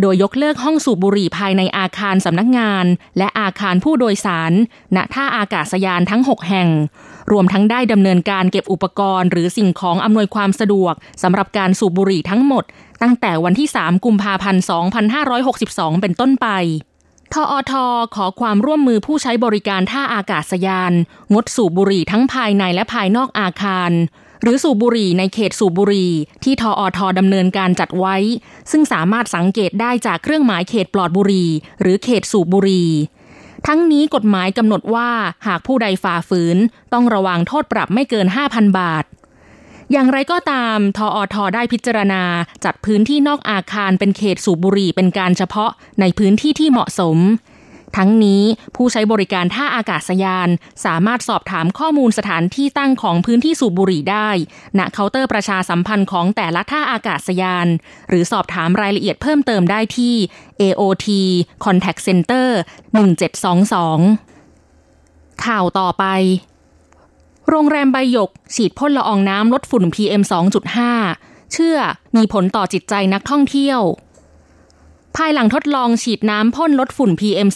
[0.00, 2.84] โดยยกเลิกห้องสูบบุหรี่ภายในอาคารสำนักงาน
[3.18, 4.52] และอาคารผู้โดยสาร
[4.96, 6.68] ณ ท่าอากาศยานทั้ง 6 แห่ง
[7.32, 12.64] รวมทั้งได้ดำเนินการเก็บอุปกรณ์ หรือสิ่งของอำนวยความสะดวกสำหรับการสูบบุหรี่ทั้งหมด
[13.02, 14.62] ตั้งแต่วันที่ 3 กุมภาพันธ์
[15.32, 16.48] 2562 เป็นต้นไป
[17.32, 17.72] ทออท
[18.14, 20.92] ขอความร่วมมือผู้ใช้บริการท่าอากาศยาน
[21.34, 23.92] งดสูบบุหรี่ทั้งภายในและภายนอกอาคาร
[24.42, 26.12] หรือสูบบุหรี่ในเขตสูบบุหรี่
[26.44, 28.16] ที่ทออทดำเนินการจัดไว้
[28.70, 32.90] ซึ่งสามารถสังเกตได้จากเครื่องหมายเขตปลอดบุหรี่หรือเขตสูบบุหรี่
[33.66, 35.10] ทั้งนี้กฎหมายกำหนดว่า
[35.46, 36.56] หากผู้ใดฝ่าฝืน
[36.92, 39.04] ต้องระวังโทษปรับไม่เกิน 5,000 บาท
[39.92, 42.22] อย่างไรก็ตามทออทอได้พิจารณา
[42.64, 45.70] จัดพื้นที่นอกอาคารเป็นเขตสูบบุหรี่เป็นการเฉพาะ
[46.00, 47.18] ในพื้นที่ที่เหมาะสม
[47.96, 48.42] ทั้งนี้
[48.76, 50.48] ผู้ใช้บริการท่าอากาศยาน
[50.84, 54.28] สามารถสอบถามข้อมูลสถานที่ตั้งของพื้นที่สูบบุหรี่ได้
[54.78, 57.66] ณเคาน์เตอร์ประชาสัมพันธ์ของแต่ละท่าอากาศยาน
[58.08, 60.14] หรือสอบถามรายละเอียดเพิ่มเติมได้ที่
[60.60, 61.06] AOT
[61.64, 62.48] Contact Center
[64.56, 66.04] 1722 ข่าวต่อไป
[67.48, 70.22] โรงแรมใบหยก ฉีดพ่นละอองน้ำลดฝุ่น PM
[70.86, 71.78] 2.5 เชื่อ
[72.16, 73.80] มีผลต่อจิตใจนักท่องเที่ยว
[75.16, 77.48] ภายหลังทดลองฉีดน้ำพ่นลดฝุ่น PM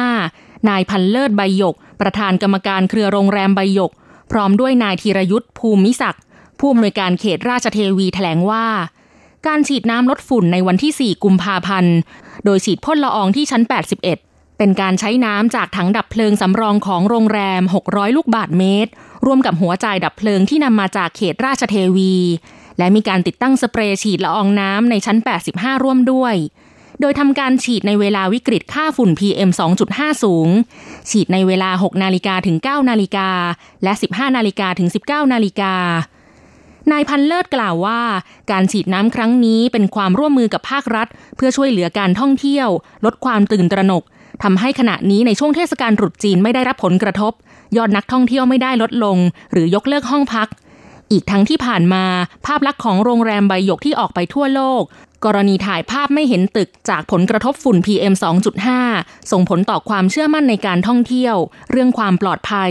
[0.00, 3.90] 2.5 นายพันเลิศใบหยก ประธานกรรมการเครือโรงแรมใบหยก
[4.30, 6.22] พร้อมด้วยนายธีรยุทธ์ภูมิศักดิ์
[6.58, 8.66] ผู้อำนวยการเขตราชเทวีแถลงว่า
[9.46, 11.96] การฉีดน้ำลดฝุ่นในวันที่ 4 กุมภาพันธ์
[12.44, 18.90] โดยฉีดพ่นละอองที่ชั้น 81 เป็นการใช้น้ำจากถังดับเพลิงสำรองของโรงแรม 600 ลูกบาทเมตร
[19.24, 22.14] ร่วมกับหัวจ่ายดับเพลิงที่นำมาจากเขตราชเทวี
[22.78, 25.18] และมีการติดตั้งสเปรย์ฉีดละอองน้ำในชั้น
[25.50, 26.34] 85 ร่วมด้วย
[27.00, 29.50] โดยทำการฉีดในเวลาวิกฤตค่าฝุ่น PM
[29.86, 30.48] 2.5 สูง
[31.10, 33.28] ฉีดในเวลา 6 นาฬิกาถึง 9 นาฬิกา
[33.82, 35.74] และ 15 นาฬิกาถึง 19 นาฬิกา
[36.92, 38.00] นายพันเลิศกล่าวว่า
[38.50, 42.68] การฉีดน้ำครั้งนี้เป็นความร่วมมือกับภาครัฐ เพื่อช่วยเหลือการท่องเที่ยว
[43.04, 44.02] ลดความตื่นตระหนก
[44.42, 47.32] ทำให้ขณะนี้ในช่วงเทศกาลตรุษจีนไม่ได้รับผลกระทบ
[47.76, 49.18] ยอดนักท่องเที่ยวไม่ได้ลดลง
[49.52, 50.48] หรือยกเลิกห้องพัก
[51.12, 52.04] อีกทั้งที่ผ่านมา
[52.46, 54.82] ภาพลักษณ์ของโรงแรมใบหยกที่ออกไปทั่วโลก
[55.24, 58.14] กรณีถ่ายภาพไม่เห็นตึกจากผลกระทบฝุ่น PM
[58.72, 61.36] 2.5 ส่งผลต่อความเชื่อมั่นในการท่องเที่ยว
[61.70, 62.70] เรื่องความปลอดภัย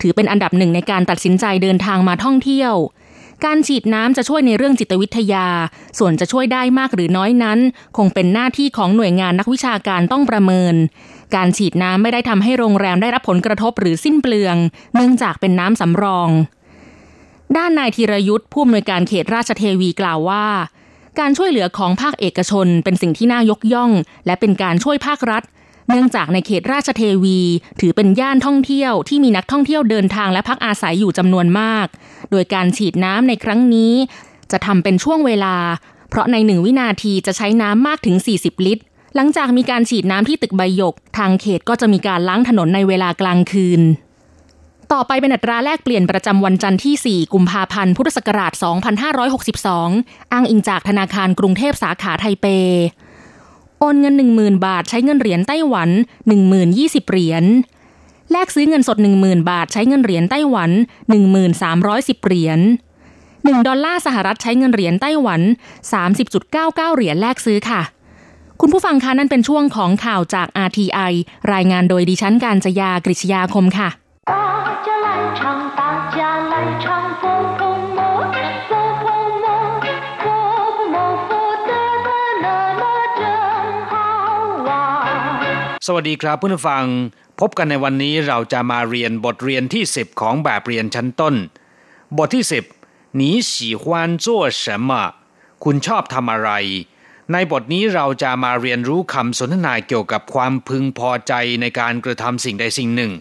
[0.00, 2.74] ถือเป็นอันดับหนึ่งในการตัดสินใจเดินทางมาท่องเที่ยว
[3.44, 5.46] การฉีดน้ำจะช่วยในเรื่องจิตวิทยา
[5.98, 7.58] ส่วนจะช่วยได้มากหรือน้อยนั้น
[7.96, 10.74] คงเป็นหน้าที่ของหน่วยงานนักวิชาการต้องประเมิน
[11.34, 14.56] การฉีดน้ำไม่ได้ทำให้โรงแรมได้รับผลกระทบหรือสิ้นเปลือง
[14.94, 16.28] เนื่องจากเป็นน้ำสำรอง
[17.56, 20.46] ด้านนายธีรยุทธ์ผู้อำนวยการเขตราชเทวีกล่าวว่า
[21.18, 23.90] การช่วยเหลือของภาคเอกชนเป็นสิ่งที่น่ายกย่อง
[24.26, 25.42] และเป็นการช่วยภาครัฐ
[25.88, 27.40] เนื่องจากในเขตราชเทวี
[27.80, 31.86] ถือเป็นย่านท่องเที่ยวที่มีนักท่องเที่ยวเดินทางและพักอาศัยอยู่จำนวนมาก
[32.30, 33.92] โดยการฉีดน้ำในครั้งนี้
[34.52, 35.56] จะทำเป็นช่วงเวลา
[36.08, 38.82] เพราะในหนึ่งวินาทีจะใช้น้ำมากถึง 40 ลิตร
[39.14, 43.82] หลังจากมีการฉีดน้ำที่ตึกใบหยก ทางเขตก็จะมีการล้างถนนในเวลากลางคืน
[44.92, 48.52] ต่อไปเป็นอัตราแลกเปลี่ยนประจำวันจันทร์ที่ 4 กุมภาพันธ์ พุทธศักราช
[49.42, 52.46] 2562 อ้างอิงจากธนาคารกรุงเทพสาขาไทเป
[53.84, 55.90] โอนเงิน 10,000 บาทใช้เงินเหรียญไต้หวัน
[56.50, 57.44] 10,020 เหรียญ
[58.30, 60.70] แลกซื้อเงินสด 10,000 บาทใช้เงินเหรียญไต้หวัน
[61.48, 62.60] 1310 เหรียญ
[63.12, 65.40] 1 ดอลลาร์สหรัฐใช้เงินเหรียญไต้หวัน
[65.98, 67.82] 30.99 เหรียญแลกซื้อค่ะ
[68.60, 71.12] คุณผู้ฟังคะนั่นเป็นช่วงของข่าวจาก RTI
[71.52, 73.88] รายงานโดยดิฉันการจยากริชยาคมค่ะ
[85.85, 86.85] สวัสดีครับเพื่อนฟัง
[87.39, 91.35] พบกันในวันนี้เราจะมาเรียนบทเรียนที่ 10 ของแบบเรียนชั้นต้น
[92.17, 92.45] บทที่
[92.81, 93.21] 10你
[93.51, 93.83] 喜欢
[94.25, 94.27] 做
[94.63, 94.91] 什么
[95.63, 96.51] คุณชอบทำอะไร
[97.31, 103.11] ในบทนี้เราจะมาเรียนรู้คำสนทนาเกี่ยวกับความพึงพอใจในการกระทำสิ่งใดสิ่งหนึ่ง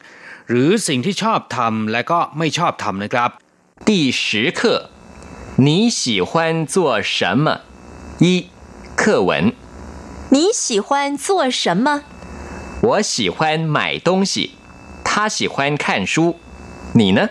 [0.49, 3.31] หรือสิ่งที่ชอบทำและก็ไม่ชอบทำนะครับ
[3.89, 3.91] 第
[4.23, 4.25] 十
[4.59, 4.61] 课
[5.67, 5.69] 你
[6.01, 6.31] 喜欢
[6.75, 6.77] 做
[7.17, 7.47] 什么
[8.25, 8.27] 一
[9.01, 9.31] 课文
[10.35, 10.87] 你喜欢
[11.25, 11.27] 做
[11.63, 11.87] 什么
[12.83, 14.53] 我喜欢买东西，
[15.05, 16.37] 他喜欢看书，
[16.95, 17.31] 你呢？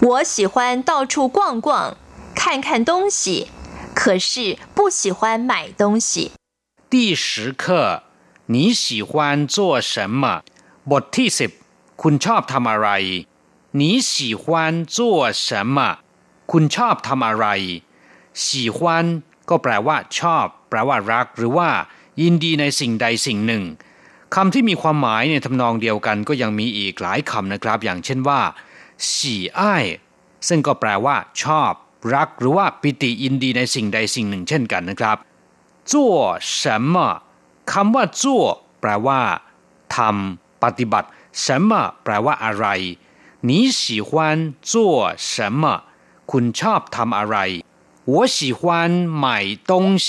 [0.00, 1.96] 我喜欢到处逛逛，
[2.34, 3.48] 看看东西，
[3.94, 6.32] 可是不喜欢买东西。
[6.90, 8.02] 第十课，
[8.46, 10.42] 你喜欢做什么？
[10.86, 11.50] บทที่สิบ
[11.96, 13.26] คุณชอบทำอะไร？
[13.72, 15.98] 你喜欢做什么？
[16.46, 17.82] คุณชอบทำอะไร？
[18.32, 18.78] 喜欢
[19.48, 21.70] ก็แปลว่าชอบ แปลว่ารัก หรือว่า
[22.20, 23.64] ยินดีในสิ่งใดสิ่งหนึ่ง
[24.34, 28.40] คำที่มีความหมายในทำนองเดียวกันก็ยังมีอีกหลายคำนะครับ อย่างเช่นว่า
[29.14, 29.84] สีอ้าย
[30.48, 31.72] ซึ่งก็แปลว่า ชอบ
[32.14, 35.16] รักหรือว่าปิติยินดีในสิ่งใดสิ่งหนึ่งเช่นกันนะครับ
[35.90, 35.92] 做
[36.58, 36.94] 什么
[37.72, 38.24] คำว่า做
[38.80, 39.20] แปลว่า
[39.96, 41.08] ทำปฏิบัติ
[41.44, 41.72] 什么
[42.04, 42.66] แปลว่าอะไร
[43.48, 44.10] 你喜欢
[44.70, 44.72] 做
[45.32, 45.62] 什么
[46.30, 47.36] คุณชอบทำอะไร
[48.12, 48.60] 我喜欢
[49.24, 49.26] 买
[49.70, 49.72] 东
[50.06, 50.08] 西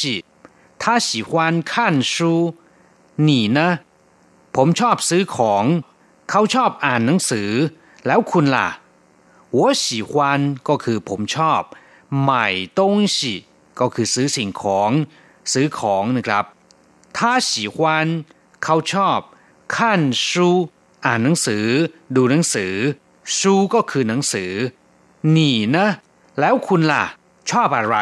[0.82, 1.32] 他喜欢
[1.72, 1.74] 看
[2.14, 2.16] 书
[3.28, 3.60] 你呢
[4.60, 5.64] ผมชอบซื้อของ
[6.30, 7.50] เขาชอบอ่านหนังสือ
[8.08, 8.70] แล้วคุณล่ะ
[9.58, 10.14] 我喜欢
[10.68, 11.62] ก็คือผมชอบ
[12.30, 12.32] 买
[12.80, 12.82] 东
[13.16, 13.18] 西
[13.80, 14.92] ก็คือซื้อสิ่งของ
[15.52, 16.46] ซื้อของนะครับ
[17.18, 17.78] 他喜欢
[18.64, 19.20] เขาชอบ
[19.76, 19.78] 看
[20.28, 20.30] 书
[21.06, 21.66] อ่านหนังสือ
[22.16, 22.74] ดูหนังสือ
[23.38, 23.38] 书
[23.74, 24.52] ก็คือหนังสือ
[25.36, 25.38] 你
[25.76, 25.78] 呢
[26.40, 27.04] แล้วคุณล่ะ
[27.50, 27.98] ชอบอะไร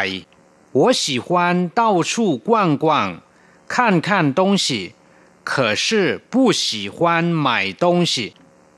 [0.77, 1.27] 我喜欢
[1.79, 2.13] 到处
[2.47, 2.49] 逛
[2.83, 2.85] 逛
[3.73, 3.75] 看
[4.07, 4.67] 看东西
[5.51, 5.85] 可是
[6.31, 8.13] 不喜欢买东西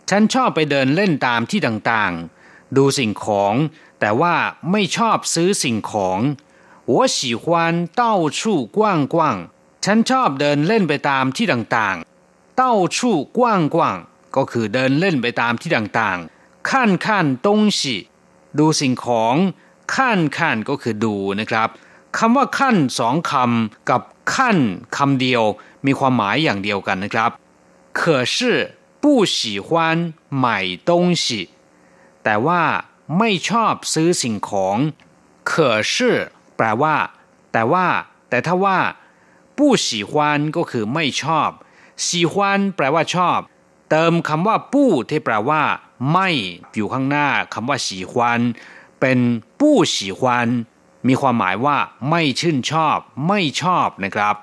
[0.10, 3.54] ฉันชอบไปเดินเล่นตามที่ต่างๆ ดูสิ่งของ
[4.00, 4.36] แต่ว่า
[4.72, 6.20] ไม่ชอบซื้อสิ่งของ
[6.92, 7.44] 我喜欢
[8.02, 8.04] 到
[8.38, 8.40] 处
[8.78, 8.80] 逛
[9.14, 9.16] 逛
[9.86, 12.64] ฉันชอบเดินเล่นไปตามที่ต่างๆ到
[12.96, 12.98] 处
[13.38, 13.40] 逛
[13.76, 13.78] 逛
[14.36, 16.70] ก็คือเดินเล่นไปตามที่ต่างๆ看
[17.06, 17.06] 看
[17.46, 17.80] 东西
[18.60, 19.36] ดูสิ่งของ
[19.94, 21.70] ขั้นขั้นก็คือดูนะครับ
[22.18, 24.02] คำว่าขั้นสองคำกับ
[24.34, 24.58] ขั้น
[24.98, 25.44] คำเดียว
[25.86, 27.32] มีความหมายอย่างเดียวกันนะครับ
[28.00, 28.02] 可
[28.36, 28.38] 是
[29.04, 29.04] 不
[29.36, 29.68] 喜欢
[30.44, 30.46] 买
[30.90, 30.92] 东
[31.24, 31.26] 西
[32.24, 32.64] แต่ว่า
[33.18, 34.78] ไม่ชอบซื้อสิ่งของ
[35.52, 35.54] 可
[35.94, 35.96] 是
[36.56, 36.96] แปลว่า
[37.54, 37.88] แต่ว่า
[38.30, 38.80] แต่ถ้าว่า
[39.58, 40.14] 不喜欢
[40.56, 41.50] ก็คือไม่ชอบ
[42.06, 42.36] 喜欢
[42.76, 43.40] แปลว่าชอบ
[43.90, 45.64] เติมคำว่าปู้ที่แปลว่า
[46.12, 46.30] ไม่
[46.74, 48.14] อยู่ข้างหน้าคำว่า喜欢
[49.00, 49.20] เป็น
[49.60, 49.62] 不
[49.94, 50.22] 喜欢
[51.08, 51.78] มีความหมายว่า
[52.10, 54.36] ไม่ชื่นชอบ ไม่ชอบนะครับ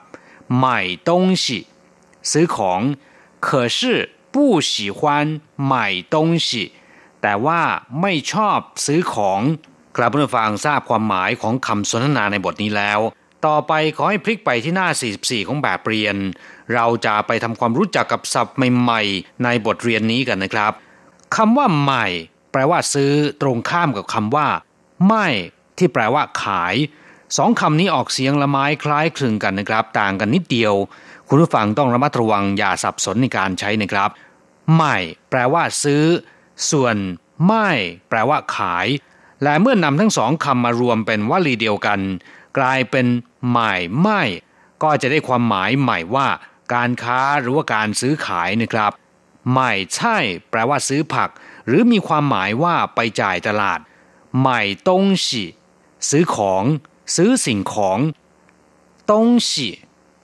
[0.64, 0.66] 买
[1.09, 1.11] 东
[1.42, 1.44] 西
[2.31, 2.81] ซื้อของ
[3.46, 3.78] 可是
[4.35, 4.37] 不
[4.70, 5.00] 喜欢
[5.72, 5.74] 买
[6.14, 6.48] 东西
[7.22, 7.61] แต่ว่า
[8.00, 9.40] ไม่ชอบซื้อของ
[9.96, 13.00] ครับเพื่อนฟังทราบความหมายของคำสนทนาในบทนี้แล้ว
[13.46, 16.16] ต่อไปขอให้พลิกไปที่หน้า 44 ของแบบเรียน
[16.74, 20.72] เราจะไปทำความรู้จักกับศัพท์ใหม่ๆ ในบทเรียนนี้กันนะครับ
[21.37, 22.07] คำว่าใหม่
[22.52, 24.48] แปลว่าซื้อตรงข้ามกับคำว่า
[25.09, 25.26] ไม่
[25.77, 26.75] ที่แปลว่าขาย
[27.37, 30.73] สองคำนี้ออกเสียงละไม้คล้ายคลึงกันนะครับ ต่างกันนิดเดียว
[31.27, 34.09] คุณผู้ฟังต้องระมัดระวังอย่าสับสนในการใช้นะครับ
[34.75, 34.95] ไม่
[35.29, 36.03] แปลว่าซื้อ
[36.71, 36.95] ส่วน
[37.47, 37.69] ไม่
[38.09, 38.87] แปลว่าขาย
[39.43, 41.99] และเมื่อนำทั้งสองคำมารวมเป็นวลีเดียวกัน
[42.57, 43.05] กลายเป็น
[43.53, 44.21] หม่ไม่
[44.83, 46.27] ก็จะได้ความหมายใหม่ว่า
[46.73, 48.91] การค้าหรือว่าการซื้อขายนะครับ
[49.53, 50.17] ไม่ใช่
[50.49, 51.29] แปลว่าซื้อผัก
[51.67, 53.79] หรือมีความหมายว่าไปจ่ายตลาด
[54.41, 55.43] ไม่ตงสิ
[56.10, 56.63] ซื้อของ
[57.15, 57.99] ซื้อสิ่งของ
[59.12, 59.67] ต้องฉี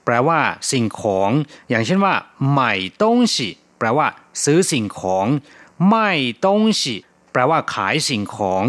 [0.05, 0.39] แปลว่า
[0.71, 1.29] สิ่งของ
[1.69, 2.15] อย่างเช่นว่า
[2.51, 4.07] ใหม่ต้องฉีแปลว่า
[4.43, 5.25] ซื้อสิ่งของ
[5.89, 6.09] ไม่
[6.45, 6.95] ต้องฉี
[7.31, 8.63] แปลว่าขายสิ่งของ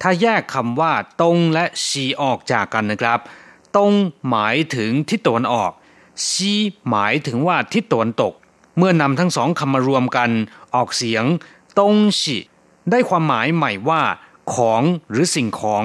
[0.00, 3.20] ถ้าแยกคำว่าตงและชีออกจากกันนะครับ
[3.76, 3.92] ตง
[4.28, 5.72] หมายถึงทิศตะวันออก
[6.28, 6.52] ชี
[6.90, 8.32] หมายถึงว่าทิศตะวันตก
[8.76, 10.30] เมื่อนำทั้งสองคำมารวมกัน
[10.74, 11.24] ออกเสียง
[11.78, 12.36] ตงฉี
[12.90, 14.02] ได้ความหมายใหม่ว่า
[14.54, 15.84] ของหรือสิ่งของ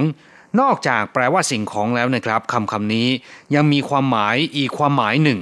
[0.60, 3.08] นอกจากแปลว่าสิ่งของแล้วนะครับคำคำนี้
[3.54, 5.40] ยังมีความหมายอีกความหมายหนึ่ง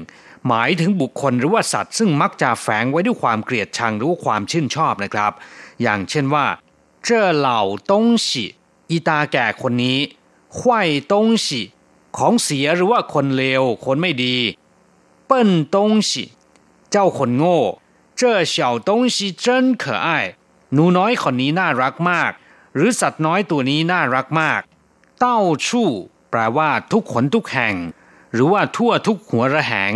[0.49, 5.33] หมายถึงบุคคลหรือว่าสัตว์ ซึ่งมักจะแฝงไว้ด้วยความเกลียดชังหรือว่าความชื่นชอบนะครับ
[5.83, 6.47] อย่างเช่นว่า
[7.05, 8.45] เจ้าเหล่าตงชิ
[8.91, 9.99] อีตาแก่คนนี้
[10.59, 11.63] ควายตงชิ
[12.17, 14.37] ของเสียหรือว่าคนเลวคนไม่ดี
[15.27, 16.25] เปิ้นตงชิ
[16.91, 17.59] เจ้าคนโง่
[18.21, 20.09] 这小东西真可爱
[20.73, 22.33] หนูน้อยคนนี้น่ารักมาก
[22.75, 24.61] หรือสัตว์น้อยตัวนี้น่ารักมาก
[25.21, 25.91] เต้าชู่
[26.31, 27.75] แปลว่าทุกขนทุกแห่ง
[28.33, 29.93] หรือว่าทั่วทุกหัวระแหง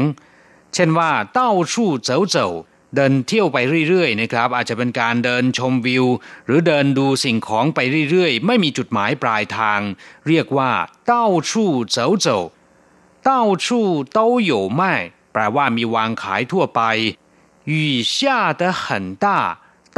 [0.75, 2.53] เช่นว่าเต้าชู่เจ๋อเจ๋อ
[2.95, 3.57] เดินเที่ยวไป
[3.89, 6.05] เรื่อยๆนะครับ อาจจะเป็นการเดินชมวิว
[6.47, 7.79] หรือเดินดูสิ่งของไป
[8.11, 9.81] เรื่อยๆ ไม่มีจุดหมายปลายทาง
[10.29, 10.71] เรียกว่า
[11.07, 12.41] เต้าชู่เจ๋อเจ๋อ
[13.25, 14.19] เต้าชู่都
[14.51, 14.83] 有卖
[15.33, 16.81] แปลว่ามีวางขายทั่วไป
[17.71, 17.73] 雨
[18.15, 18.17] 下
[18.61, 19.27] 得很大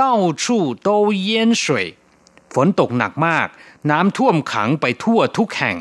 [0.02, 1.64] 到处都淹水
[2.54, 3.48] ฝนตกหนักมาก
[3.90, 5.76] น้ำท่วมขังไปทั่วทุกแห่ง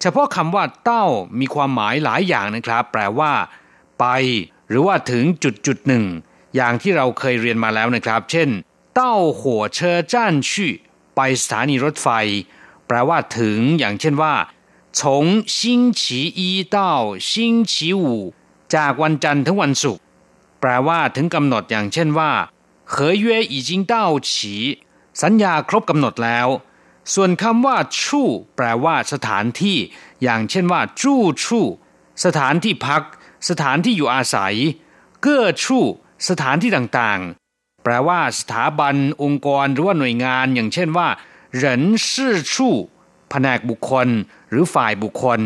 [0.00, 1.06] เฉพาะคำว่าเต้า
[1.38, 3.32] มีความหมายหลายอย่างนะครับ แปลว่า
[4.00, 4.06] ไป
[4.68, 6.04] หรือว่าถึงจุดจุดหนึ่ง
[6.56, 8.48] อย่างที่เราเคยเรียนมาแล้วนะครับ เช่น
[8.94, 10.72] เต้าหัวเชอจ้านชี่
[11.16, 12.08] ไปสถานีรถไฟ
[12.86, 14.34] แปลว่าถึง อย่างเช่นว่า
[14.98, 15.00] 从
[15.56, 15.58] 星
[16.00, 16.02] 期
[16.38, 16.40] 一
[16.76, 16.78] 到
[17.30, 17.30] 星
[17.70, 18.02] 期五
[18.74, 20.02] จากวันจันทร์ถึงวันศุกร์
[20.60, 22.32] แปลว่าถึงกำหนดอย่างเช่นว่า
[22.92, 23.94] 合约已经到
[24.28, 24.30] 期
[25.21, 26.47] สัญญาครบกำหนดแล้ว
[27.13, 29.77] ส่วนคำว่าชู่แปลว่าสถานที่
[30.23, 31.65] อย่างเช่นว่า จู้ชู่
[32.25, 33.03] สถานที่พัก
[33.49, 34.55] สถานที่อยู่อาศัย
[35.21, 35.83] เก้อชู่
[36.29, 41.07] สถานที่ต่างๆ แปลว่าสถาบัน องค์กรหรือว่าหน่วยงาน อย่างเช่นว่า
[41.55, 42.73] เหรินชื่อชู่
[43.29, 44.07] แผนกบุคคล
[44.49, 45.41] หรือฝ่ายบุคคล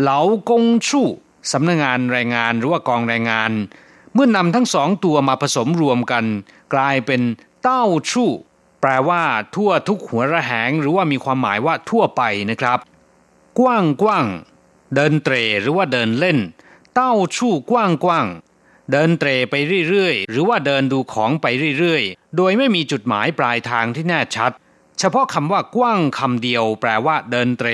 [0.00, 1.06] เหลากงชู่
[1.52, 3.50] สำนักงงานแรงงานหรือว่ากองแรงงาน
[4.14, 6.24] เมื่อนำทั้งสองตัวมาผสมรวมกัน
[6.74, 7.20] กลายเป็น
[7.62, 8.30] เต้าชู่
[8.82, 9.22] แปลว่า
[9.54, 12.78] ทั่วทุกหัวระแหง หรือว่ามีความหมายว่าทั่วไปนะครับ
[13.58, 14.26] กว้างกว้าง
[14.94, 16.38] เดินเตรหรือว่าเดินเล่น
[16.94, 18.26] เต้าชู่กว้างกว้าง
[18.92, 19.54] เดินเตรไป
[19.88, 21.46] เรื่อยๆ หรือว่าเดินดูของไป
[21.78, 24.52] เรื่อยๆ โดยไม่มีจุดหมายปลายทางที่แน่ชัด
[24.98, 27.68] เฉพาะคำว่ากว้างคำเดียว แปลว่าเดินเตร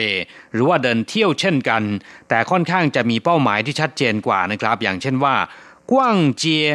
[0.53, 1.83] หรือว่าเดินเที่ยวเช่นกัน
[2.29, 5.35] แต่ค่อนข้างจะมีเป้าหมายที่ชัดเจนกว่านะครับ อย่างเช่นว่า
[5.92, 6.66] กว้างเจีย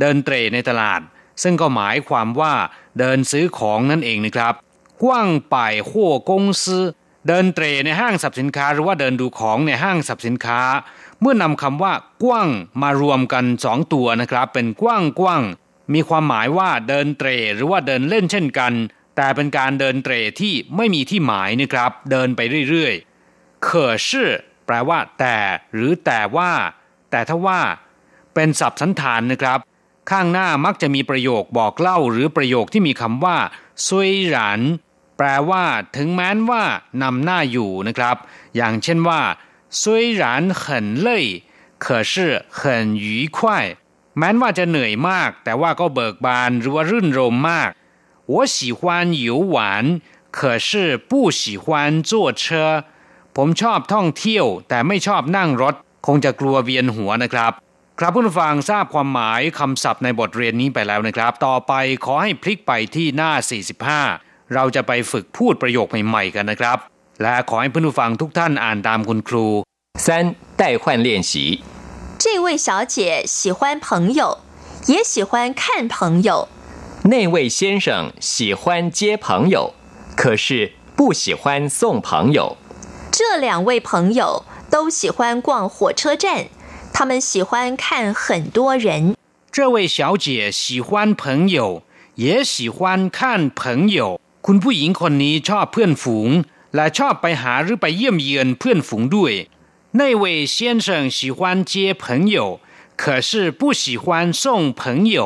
[0.00, 1.00] เดินเตรในตลาด
[1.42, 2.54] ซึ่งก็หมายความว่า
[2.98, 4.54] เดินซื้อของนั่นเองนะครับ
[5.02, 6.84] กว้างป่ายหัวกงซื้อ
[7.28, 10.60] เดินเตรในห้างสรรพสินค้า หรือว่าเดินดูของในห้างสรรพสินค้า
[11.20, 11.92] เมื่อนำคำว่า
[12.24, 12.48] กว้าง
[12.82, 15.42] มารวมกันสองตัวนะครับ เป็นกว้างกว้าง
[15.94, 18.72] มีความหมายว่าเดินเตรหรือว่าเดินเล่นเช่นกัน
[19.16, 23.68] แต่เป็นการเดินเตรที่ไม่มีที่หมายนะครับ เดินไปเรื่อยๆ可
[24.06, 24.08] 是
[24.66, 25.36] แปลว่าแต่
[25.72, 26.50] หรือแต่ว่า
[27.10, 27.60] แต่ถ้าว่า
[28.34, 29.58] เป็นศัพท์สันฐานนะครับ
[30.11, 33.37] ข้างหน้ามักจะมีประโยคบอกเล่าหรือประโยคที่มีคำว่า
[33.87, 34.61] ซุยหรัน
[35.17, 35.65] แปลว่า
[35.95, 36.63] ถึงแม้นว่า
[37.01, 38.17] นำหน้าอยู่นะครับ
[38.55, 39.21] อย่างเช่นว่า
[39.81, 39.83] 虽
[40.21, 40.23] 然
[40.61, 40.63] 很
[41.05, 41.07] 累
[41.83, 42.13] 可是
[42.59, 42.61] 很
[43.05, 43.39] 愉快
[44.17, 47.69] แม้นว่าจะเหนื่อยมาก แต่ว่าก็เบิกบานหรือว่ารื่นรมมาก
[48.33, 48.81] 我喜欢
[49.25, 49.57] 游玩
[50.37, 50.69] 可是
[51.09, 51.65] 不喜欢
[52.09, 52.43] 坐车
[53.35, 55.75] ผมชอบท่องเที่ยว แต่ไม่ชอบนั่งรถ
[56.07, 57.53] คงจะกลัวเวียนหัวนะครับ
[57.99, 61.73] ครับผู้ฟังทราบความหมายคำศัพท์ในบทเรียนนี้ไปแล้วนะครับ ต่อไป
[62.05, 63.31] ขอให้พลิกไปที่หน้า
[63.93, 66.77] 45 เราจะไปฝึกพูดประโยคใหม่ๆกันนะครับ
[67.21, 69.47] และขอให้ผู้ฟังทุกท่านอ่านตามคุณครู
[70.05, 70.07] 三
[70.61, 71.33] 代换练习。
[72.23, 74.39] 这位小姐喜欢朋友，
[74.87, 76.47] 也喜欢看朋友。
[77.03, 79.73] 那位先生喜欢接朋友，
[80.15, 80.47] 可是
[80.95, 82.57] 不喜欢送朋友。
[83.11, 86.45] 这两位朋友都喜欢逛火车站，
[86.97, 89.15] 他们喜欢看很多人。
[89.51, 91.83] 这位小姐喜欢朋友
[92.15, 96.29] 也喜欢看朋友คุณผู้หญิงคนนี้ชอบเพื่อนฝูง
[96.75, 99.33] และชอบไปหาหรือไปเยี่ยมเยือนเพื่อนฝูงด้วย
[99.99, 100.23] 那位
[100.55, 101.39] 先生喜欢
[101.71, 102.03] 接朋
[102.35, 102.37] 友
[103.01, 104.43] 可是不喜欢送
[104.79, 104.81] 朋
[105.15, 105.17] 友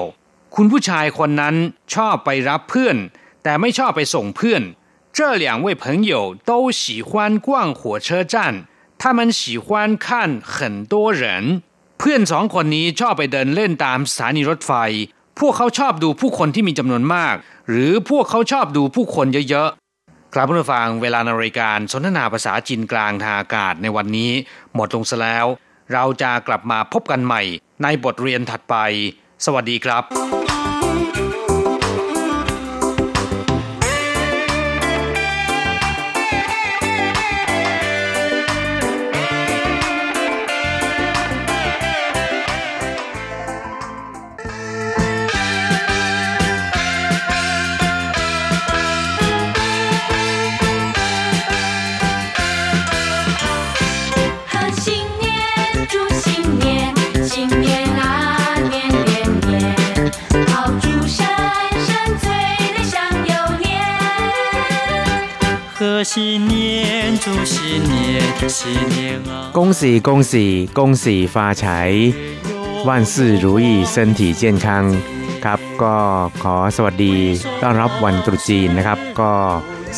[0.55, 1.55] คุณผู้ชายคนนั้น
[1.93, 2.97] ชอบไปรับเพื่อน
[3.43, 4.63] แต่ไม่ชอบไปส่งเพื่อน
[5.17, 6.13] 这两位朋友
[6.49, 8.35] 都喜欢逛火车站
[9.01, 9.67] 他们喜欢
[10.05, 10.07] 看
[10.55, 10.57] 很
[10.93, 11.23] 多人
[11.99, 14.71] เพื่อนสองคนนี้ชอบไปเดินเล่นตามสถานีรถไฟ
[15.39, 17.35] พวกเขาชอบดูผู้คนที่มีจำนวนมาก
[17.69, 24.31] หรือพวกเขาชอบดูผู้คนเยอะๆ ครับผู้ฟังเวลาในรายการสนทนาภาษาจีนกลางทางอากาศในวันนี้
[24.75, 25.45] หมดลงซะแล้ว
[25.93, 27.41] เราจะกลับมาพบกันใหม่
[27.83, 28.75] ในบทเรียนถัดไป
[29.45, 30.50] สวัสดีครับ 《
[67.71, 68.21] 新年，
[68.57, 68.59] 新
[68.95, 68.97] 年
[69.31, 69.31] 啊！
[69.53, 70.33] 恭喜恭喜
[70.73, 71.63] 恭喜发财，
[72.85, 74.67] 万事如意，身体健康
[75.45, 75.95] ครับก็
[76.43, 77.15] ขอสวัสดี
[77.61, 79.31] ต้อนรับวันตรุษจีนนะครับ ก็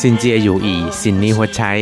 [0.00, 1.72] ซินเจียอยู่อีสินนี้หัวใช้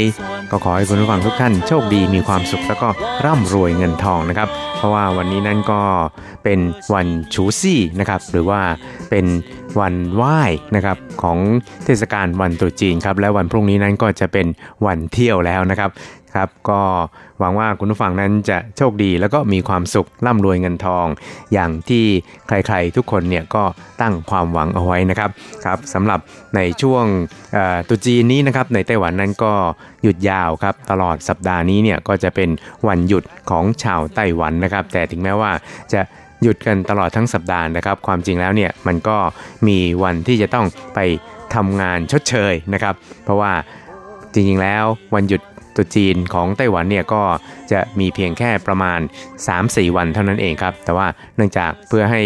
[0.51, 2.89] ก็ขอให้คุณผู้ฟังทุกท่านโชคดีมีความสุขแล้วก็
[3.25, 5.81] ร่ำรวยเงินทองนะครับ เพราะว่าวันนี้นั่นก็
[6.45, 6.61] เป็น
[6.95, 8.61] วันชูซี่นะครับ หรือว่า
[9.11, 9.25] เป็น
[9.80, 10.40] วันไหว้
[10.76, 11.38] นะครับของ
[11.86, 14.48] เทศกาลวันตรุษจีนครับและวันพรุ่งนี้นั้นก็จะเป็น
[14.86, 15.92] วันเที่ยวแล้วนะครับ
[16.36, 16.82] ครับก็
[17.40, 21.06] หวังว่าคุณผู้ฟังนั้นจะโชคดีแล้วก็มีความสุขร่ำรวยเงินทอง
[21.54, 22.06] อย่างที่
[22.48, 23.64] ใครๆทุกคนเนี่ยก็
[24.02, 25.30] ตั้งความหวังเอาไว้นะครับ
[25.66, 26.20] ครับสำหรับ
[26.56, 27.06] ในช่วง
[27.90, 29.54] ตุจีนนี้นะครับในไต้หวันนั้นก็
[30.04, 32.50] หยุดยาวครับตลอดสัปดาห์นี้เนี่ยก็จะเป็น
[32.88, 35.52] วันหยุดของชาวไต้หวันนะครับ แต่ถึงแม้ว่า
[35.94, 36.02] จะ
[36.44, 39.18] หยุดกันตลอดทั้งสัปดาห์นะครับ ความจริงแล้วเนี่ยมันก็
[39.68, 41.00] มีวันที่จะต้องไป
[41.56, 43.52] ทำงานชดเชยนะครับ เพราะว่า
[44.34, 44.84] จริงๆแล้ว
[45.16, 45.42] วันหยุด
[45.76, 47.24] ตุจีนของไต้หวันเนี่ยก็
[47.72, 49.00] จะมีเพียงแค่ประมาณ
[49.48, 52.22] 3-4 วันเท่านั้นเองครับ แต่ว่าเนื่องจากเพื่อให้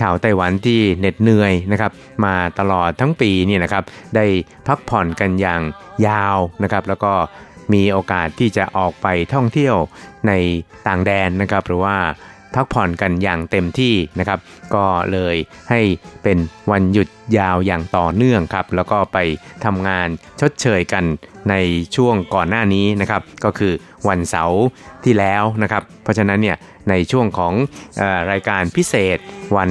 [0.00, 1.92] ชาวไต้หวันที่เหน็ดเหนื่อยนะครับ
[2.24, 3.84] มาตลอดทั้งปีเนี่ยนะครับ
[4.16, 4.24] ได้
[4.66, 5.60] พักผ่อนกันอย่าง
[6.08, 7.12] ยาวนะครับ แล้วก็
[7.72, 9.76] มีโอกาสที่จะออกไปท่องเที่ยว
[10.26, 10.32] ใน
[10.86, 11.96] ต่างแดนนะครับ หรือว่า
[12.54, 14.38] พักผ่อนกันอย่างเต็มที่นะครับ
[14.74, 15.36] ก็เลย
[15.70, 15.80] ให้
[16.22, 16.38] เป็น
[16.70, 17.08] วันหยุด
[17.38, 19.18] ยาวอย่างต่อเนื่องครับ แล้วก็ไป
[19.64, 20.08] ทำงาน
[20.40, 21.04] ชดเชยกัน
[21.50, 21.54] ใน
[21.96, 23.72] ช่วงก่อนหน้านี้นะครับ ก็คือ
[24.08, 24.62] วันเสาร์
[25.04, 26.56] ที่แล้วนะครับ เพราะฉะนั้นเนี่ย
[26.90, 27.52] ในช่วงของ
[28.00, 29.18] อรายการพิเศษ
[29.56, 29.70] วัน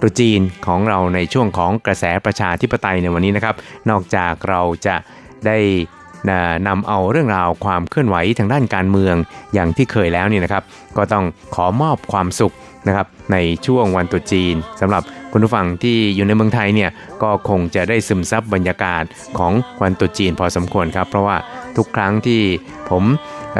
[0.00, 3.56] ตรุจีนของเราในช่วงของกระแสประชาธิปไตยในวันนี้นะครับ
[3.90, 4.96] นอกจากเราจะ
[5.46, 5.58] ได้
[6.68, 9.14] นำเอาเรื่องราวความเคลื่อนไหวทางด้านการเมือง
[9.54, 10.62] อย่างที่เคยแล้วนี่นะครับ
[10.96, 12.54] ก็ต้องขอมอบความสุข
[12.86, 13.36] นะครับใน
[13.66, 16.90] ช่วงวันตรุษจีนสำหรับคุณผู้ฟังที่อยู่ในเมืองไทยเนี่ย
[17.22, 19.04] ก็คงจะได้ซึมซับบรรยากาศ
[19.38, 21.36] ของวันตรุษจีนพอสมควรครับ เพราะว่า
[21.76, 22.40] ทุกครั้งที่
[22.90, 23.02] ผม
[23.56, 23.58] เ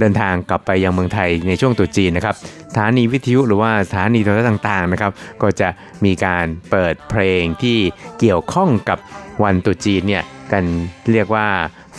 [0.00, 2.34] เดินทางกลับไปยังเมืองไทยในช่วงตรุษจีนนะครับ
[2.70, 5.68] สถานีวิทยุหรือว่าสถานีโทรทัศน์ต่างๆนะครับ ก็จะ
[6.04, 7.78] มีการเปิดเพลงที่
[8.20, 8.98] เกี่ยวข้องกับ
[9.44, 10.64] วันตรุษจีนเนี่ยกัน
[11.12, 11.46] เรียกว่า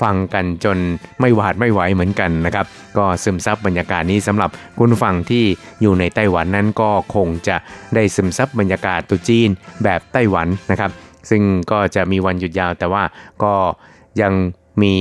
[0.01, 0.77] ฟังกันจน
[1.19, 2.65] ไม่หวาดไม่ไหวเหมือนกันนะครับ
[2.97, 5.43] ก็ซึมซับบรรยากาศนี้สำหรับคุณฟังที่
[5.81, 7.55] อยู่ในไต้หวันนั้นก็คงจะ
[7.95, 9.49] ได้ซึมซับบรรยากาศตุจีน
[9.83, 10.91] แบบไต้หวันนะครับ
[11.29, 13.03] ซึ่งก็จะมีวันหยุดยาวแต่ว่า
[13.43, 13.53] ก็
[14.21, 14.33] ยัง
[14.83, 14.95] มี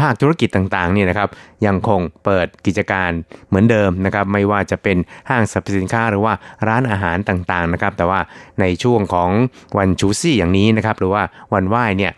[0.00, 1.28] ภาคธุรกิจต่างๆเนี่ยนะครับ
[1.66, 3.10] ยังคงเปิดกิจการ
[3.48, 4.96] เหมือนเดิมนะครับไม่ว่าจะเป็น
[5.30, 6.34] ห้างสรรพสินค้าหรือว่า
[6.68, 8.20] ร้านอาหารต่างๆนะครับแต่ว่า
[8.60, 9.30] ในช่วงของ
[9.78, 11.22] วันชูซี่อย่างนี้นะครับหรือว่า
[11.54, 12.12] วันไหว้เนี่ย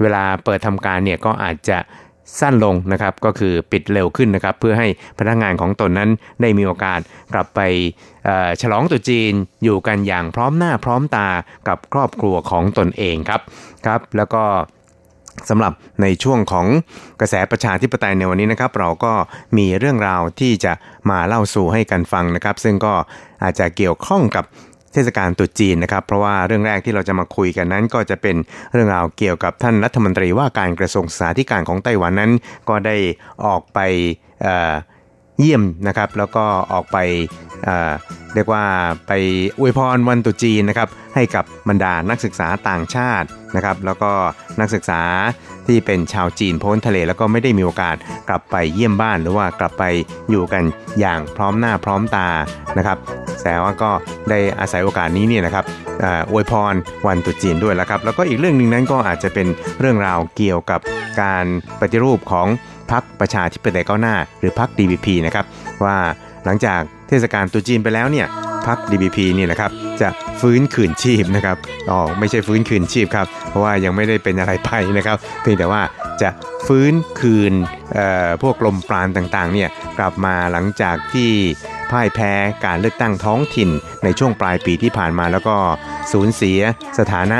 [0.00, 1.78] เวลาเปิดทำการเนี่ยก็อาจจะ
[2.40, 6.10] สั้นลงนะครับ ก็คือปิดเร็วขึ้นนะครับ เพื่อให้พนักงานของตนนั้น
[6.40, 7.00] ได้มีโอกาส
[7.34, 7.60] กลับไป
[8.60, 9.32] ฉลองตุจีน
[9.64, 11.28] อยู่กันอย่างพร้อมหน้าพร้อมตา
[11.68, 13.40] กับครอบครัวของตนเองครับ
[13.86, 14.44] ครับ แล้วก็
[15.50, 16.66] สำหรับในช่วงของ
[17.20, 19.12] กระแสประชาธิปไตยในวันนี้นะครับ เราก็
[19.56, 20.72] มีเรื่องราวที่จะ
[21.10, 22.94] มาเล่าสู่ให้กันฟังนะครับ ซึ่งก็
[23.42, 24.44] อาจจะเกี่ยวข้องกับ
[24.92, 28.36] เทศกาลตรุษจีนนะครับ เพราะว่าเรื่องแรกที่เราจะมาคุยกันนั้น ก็จะเป็น
[28.72, 32.32] เรื่องราวเกี่ยวกับท่านรัฐมนตรีว่าการกระทรวงสาธารณสุขของไต้หวันนั้น
[32.68, 32.96] ก็ได้
[33.46, 33.78] ออกไป
[35.40, 36.96] เยี่ยมนะครับ แล้วก็ออกไป
[38.34, 38.64] เรียกว่า
[39.06, 39.12] ไป
[39.58, 44.12] อวยพรวันตรุษจีนนะครับ ให้กับบรรดานักศึกษาต่างชาตินะครับ แล้วก็
[44.60, 45.02] นักศึกษา
[45.66, 47.96] ที่เป็นชาวจีนพ้นทะเล แล้วก็ไม่ได้มีโอกาส
[48.28, 49.84] กลับไปเยี่ยมบ้าน หรือว่ากลับไป
[50.30, 50.64] อยู่กัน
[51.00, 52.28] อย่างพร้อมหน้าพร้อมตา
[52.78, 52.98] นะครับ
[53.44, 53.90] แต่ว่าก็
[54.30, 55.64] ได้อาศัยโอกาสนี้เนี่ยนะครับ
[56.30, 56.74] อวยพร
[57.06, 59.46] วันตรุษจีนด้วยล้วครับ แล้วก็อีกเรื่องหนึ่งนั้นก็อาจจะเป็น
[59.80, 60.80] เรื่องราวเกี่ยวกับ
[61.22, 61.44] การ
[61.80, 62.46] ปฏิรูปของ
[62.90, 65.44] พรรคประชาธิปไตยก้าวหน้า หรือพรรค DPP นะครับ
[65.84, 65.96] ว่า
[66.44, 68.26] หลังจากเทศกาลตรุษจีนไปแล้วเนี่ย
[68.66, 70.08] พรรค DPP นี่นะครับ จะ
[70.40, 71.56] ฟื้นคืนชีพนะครับ
[71.90, 75.82] อ๋อไม่ใช่ฟื้นคืนชีพครับ เพราะว่ายังไม่ได้เป็นอะไรไปนะครับ เพียงแต่ว่า
[76.22, 76.30] จะ
[76.66, 77.52] ฟื้นคืน
[78.42, 79.68] พวกลมปราณต่างๆเนี่ย
[79.98, 81.30] กลับมาหลังจากที่
[81.90, 82.32] พ่ายแพ้
[82.64, 83.70] การเลือกตั้งท้องถิ่น
[84.04, 85.56] ในช่วงปลายปีที่ผ่านมาแล้วก็
[86.12, 86.58] สูญเสีย
[86.98, 87.38] สถานะ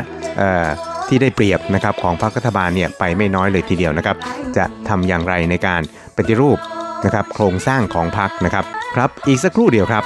[1.08, 4.16] ที่ได้เปรียบนะครับของพรรครัฐบาลเนี่ยไปไม่น้อยเลยทีเดียวนะครับ
[4.56, 5.82] จะทำอย่างไรในการ
[6.16, 6.58] ปฏิรูป
[7.04, 8.64] นะครับโครงสร้างของพรรคนะครับ
[8.96, 10.04] ครับ อีกสักครู่เดียวครับ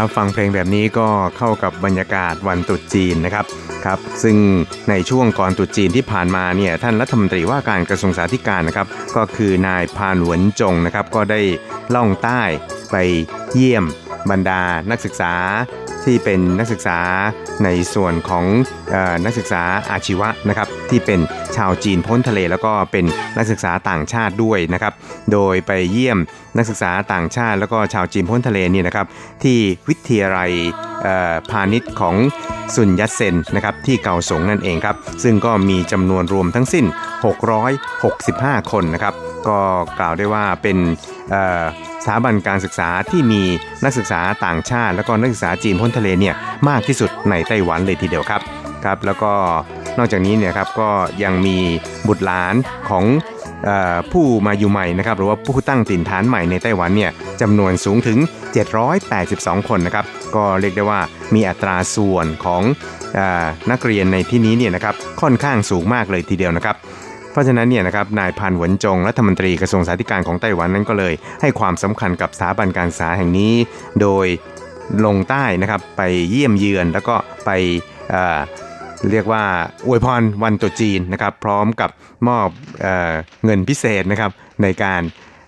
[0.00, 3.44] ครับฟังเพลงแบบนี้ก็เข้ากับบรรยากาศวันตรุษจีนนะครับ
[3.84, 4.36] ครับ ซึ่ง
[4.90, 8.86] ในช่วงก่อนตรุษจีนที่ผ่านมาเนี่ยท่านรัฐมนตรีว่าการกระทรวงสาธารณสุขนะครับ
[9.16, 11.40] ก็คือนายพานหวนจงนะครับก็ได้
[11.94, 12.42] ล่องใต้
[12.90, 12.96] ไป
[13.54, 13.84] เยี่ยม
[14.30, 14.60] บรรดา
[14.90, 15.34] นักศึกษา
[16.04, 16.98] ที่เป็นนักศึกษา
[17.64, 18.44] ในส่วนของ
[18.94, 21.20] ออนักศึกษาอาชีวะนะครับที่เป็น
[21.56, 23.04] ชาวจีนพ้นทะเลแล้วก็เป็น
[23.36, 24.92] นักศึกษาต่างชาติด้วยนะครับ
[25.32, 26.18] โดยไปเยี่ยม
[26.56, 29.06] นักศึกษาต่างชาติ แล้วก็ชาวจีนพ้นทะเลนี่นะครับ
[29.44, 30.50] ที่วิทยาลัย
[31.50, 32.16] พาณิชย์ของ
[32.74, 36.84] สุนยัตเซนนะครับที่เกาสงนั่นเองครับ ซึ่งก็มีจำนวนรวมทั้งสิ้น
[37.98, 39.14] 665 คนนะครับ
[39.48, 39.58] ก็
[39.98, 40.78] กล่าวได้ว่าเป็น
[42.04, 43.42] สถาบันการศึกษาที่มี
[43.84, 46.34] นักศึกษาต่างชาติ แล้วก็นักศึกษาจีนพ้นทะเลเนี่ย
[46.68, 48.40] มากที่สุดในไต้หวันเลยทีเดียวครับ
[48.84, 49.32] ครับ แล้วก็
[49.98, 50.88] นอกจากนี้เนี่ยครับก็
[51.22, 51.56] ยังมี
[52.08, 52.54] บุตรหลาน
[52.88, 53.04] ของ
[54.12, 58.18] ผู้มาอยู่ใหม่นะครับหรือว่าผู้ตั้งถิ่นฐานใหม่ในไต้หวันเนี่ยจำนวนสูงถึง
[58.98, 61.00] 782 คนนะครับก็เรียกได้ว่า
[61.34, 62.62] มีอัตราส่วนของ
[63.18, 63.20] อ
[63.70, 66.76] นักเรียนในที่นี้เนี่ยนะครับค่อนข้างสูงมากเลยทีเดียวนะครับ
[67.32, 73.54] เพราะฉะนั้นเนี่ยนะครับนายพานหวนจงรัฐมนตรีกระทรวงสาธารณสุขของไต้หวันนั้นก็เลย ให้ความสำคัญกับสถาบันการศึกษาแห่งนี้
[74.00, 74.26] โดย
[75.04, 77.14] ลงใต้นะครับไปเยี่ยมเยือนแล้วก็
[77.44, 77.50] ไป
[78.10, 79.44] เเรียกว่า
[79.86, 81.90] อวยพรวันตรุษจีนนะครับ พร้อมกับ
[82.28, 82.48] มอบ
[82.82, 82.86] เอ
[83.44, 84.30] เงินพิเศษนะครับ
[84.62, 85.02] ในการ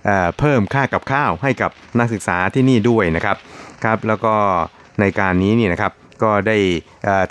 [0.04, 3.36] เเพิ่มค่ากับข้าวให้กับนักศึกษาที่นี่ด้วยนะครับ
[3.84, 4.34] ครับ แล้วก็
[5.00, 5.92] ในการนี้นี่นะครับ
[6.22, 6.58] ก็ได้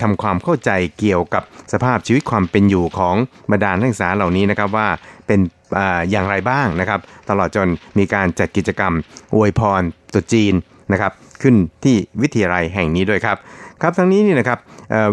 [0.02, 3.16] ทำความเข้าใจเกี่ยวกับสภาพชีวิตความเป็นอยู่ของ
[3.50, 4.88] บรรดานักศึกษาเหล่านี้นะครับว่า
[5.26, 5.40] เป็น
[5.78, 5.80] อ
[6.10, 7.68] อย่างไรบ้างนะครับ ตลอดจน
[7.98, 8.92] มีการจัดกิจกรรม
[9.34, 9.82] อวยพร
[10.14, 10.54] ตุจีน
[10.92, 11.12] นะครับ
[11.42, 11.54] ขึ้น
[11.84, 13.36] ที่วิทยาลัยแห่งนี้ด้วยครับ
[13.82, 14.58] ครับทั้งนี้นี่นะครับ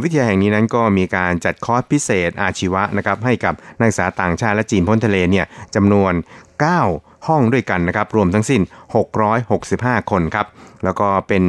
[0.03, 5.45] วิทยาแห่งนี้นั้นก็มีการจัดคอร์สพิเศษอาชีวะนะครับให้กับนักศึกษาต่างชาติและจีนพ้นทะเลเนี่ย
[5.75, 6.13] จำนวน
[6.69, 8.61] 9 ห้องด้วยกันนะครับรวมทั้งสิ้น
[9.35, 10.47] 665 คนครับ
[10.83, 11.43] แล้วก็เป็น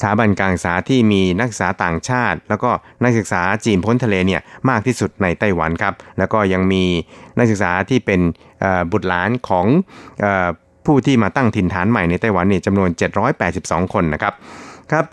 [0.00, 2.70] สถาบันการศึกษาที่มีนักศึกษาต่างชาติ แล้วก็
[3.02, 4.40] นักศึกษาจีนพ้นทะเลเนี่ย
[4.70, 6.84] มากที่สุดในไต้หวันครับ แล้วก็ยังมี
[7.38, 8.20] นักศึกษาที่เป็น
[8.92, 9.66] บุตรหลานของ
[10.86, 12.90] ผู้ที่มาตั้งถิ่นฐานใหม่ในไต้หวันเนี่ยจำนวน
[13.42, 14.34] 782 คนนะครับ
[14.92, 15.04] ครับ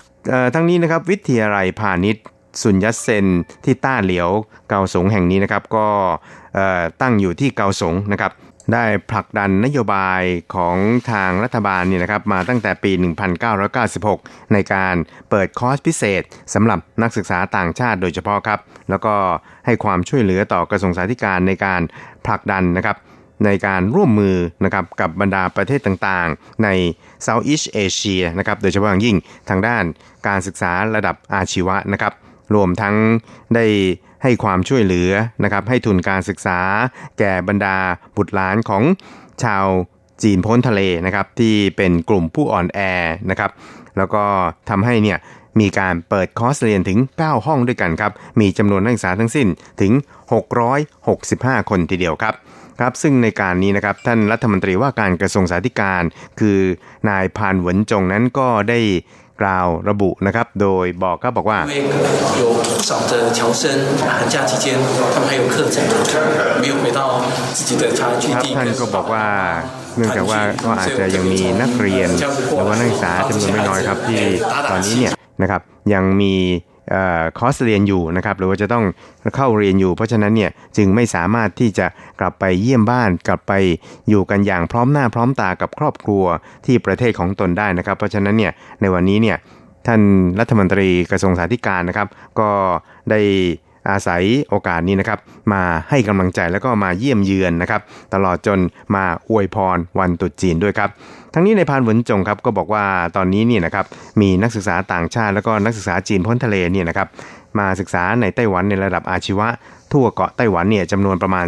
[0.53, 2.25] ทั้งนี้นะครับวิทยาลัยพาณิชย์
[2.63, 3.25] สุญญเซน
[3.65, 4.29] ที่ต้าเหลียว
[4.69, 5.87] เกาสงแห่งนี้นะครับก็
[7.01, 8.31] ตั้งอยู่ที่เกาสงนะครับ
[8.73, 10.21] ได้ผลักดันนโยบาย
[10.55, 10.77] ของ
[11.11, 12.91] ทางรัฐบาลเนี่ยนะครับมาตั้งแต่ปี
[13.71, 14.95] 1996 ในการ
[15.29, 16.21] เปิดคอร์สพิเศษ
[16.53, 18.59] สำหรับนักศึกษาต่างชาติโดยเฉพาะครับ
[18.89, 19.15] แล้วก็
[19.65, 21.81] ให้ความช่วยเหลือต่อกระทรวงสาธารณสุขในการ
[22.25, 22.97] ผลักดันนะครับ
[23.45, 26.69] ในการร่วมมือนะครับกับบรรดาประเทศต่างๆ ใน
[27.25, 29.17] Southeast Asia นะครับโดยเฉพาะอย่างยิ่ง
[29.49, 29.83] ทางด้าน
[30.27, 32.13] การศึกษาระดับอาชีวะนะครับ
[32.55, 32.95] รวมทั้ง
[33.55, 33.65] ได้
[34.23, 35.11] ให้ความช่วยเหลือ
[35.43, 36.59] นะครับให้ทุนการศึกษา
[37.19, 37.77] แก่บรรดา
[38.15, 38.83] บุตรหลานของ
[39.43, 39.65] ชาว
[40.23, 42.79] จีนพ้นทะเลนะครับที่เป็นกลุ่มผู้อ่อนแอ
[43.29, 43.51] นะครับ
[43.97, 44.23] แล้วก็
[44.69, 45.17] ทำให้เนี่ย
[45.59, 49.47] มีการเปิดคอร์สเรียนถึง 9 ห้องด้วยกันครับ มีจำนวนนักศึกษาทั้งสิ้น
[49.81, 49.91] ถึง
[50.81, 52.33] 665 คนทีเดียวครับ
[52.79, 55.71] ครับ ซึ่งในการนี้นะครับท่านรัฐมนตรีว่าการกระทรวงสาธารณสุ
[56.03, 56.59] ขคือ
[57.09, 58.79] นายพานหวนจงนั้นก็ได้
[59.41, 61.65] กล่าวระบุนะครับ โดยบอกก็บอกว่าครั
[68.41, 69.25] บท่านก็บอกว่า
[69.97, 72.09] เนื่องจากว่าก็อาจจะยังมีนักเรียน
[72.55, 74.21] หรือว่านักศึกษาจำนวนไม่น้อยครับที่
[74.71, 75.61] ตอนนี้เนี่ยนะครับ
[75.93, 76.35] ยังมี
[77.37, 78.85] คอร์สเรียนอยู่นะครับหรือว่าจะต้อง
[79.35, 81.85] เข้าเรียนอยู่ เพราะฉะนั้นเนี่ยจึงไม่สามารถที่จะ
[82.19, 83.53] กลับไปเยี่ยมบ้าน กลับไป
[84.09, 86.23] อยู่กันอย่างพร้อมหน้าพร้อมตากับครอบครัว
[86.65, 89.37] ที่ประเทศของตนได้นะครับ เพราะฉะนั้นเนี่ยในวันนี้เนี่ย
[89.87, 90.01] ท่าน
[90.39, 92.07] รัฐมนตรีกระทรวงสาธารณสุขนะครับ
[92.39, 92.49] ก็
[93.11, 93.21] ได้
[93.91, 95.19] อาศัยโอกาสนี้นะครับ
[95.53, 97.81] มาให้กำลังใจแล้วก็มาเยี่ยมเยือนนะครับ
[98.13, 98.59] ตลอดจน
[98.95, 100.89] มาอวยพรวันตรุษจีนด้วยครับ
[101.33, 103.85] ทั้งนี้ในพานหวนจงครับก็บอกว่าตอนนี้เนี่ยนะครับ
[104.21, 107.07] มีนักศึกษาต่างชาติแล้วก็นักศึกษาจีนพ้นทะเลเนี่ยนะครับ
[107.59, 109.47] มาศึกษาในไต้หวันในระดับอาชีวะ
[109.93, 111.45] ทั่วเกาะไต้หวันเนี่ยจำนวนประมาณ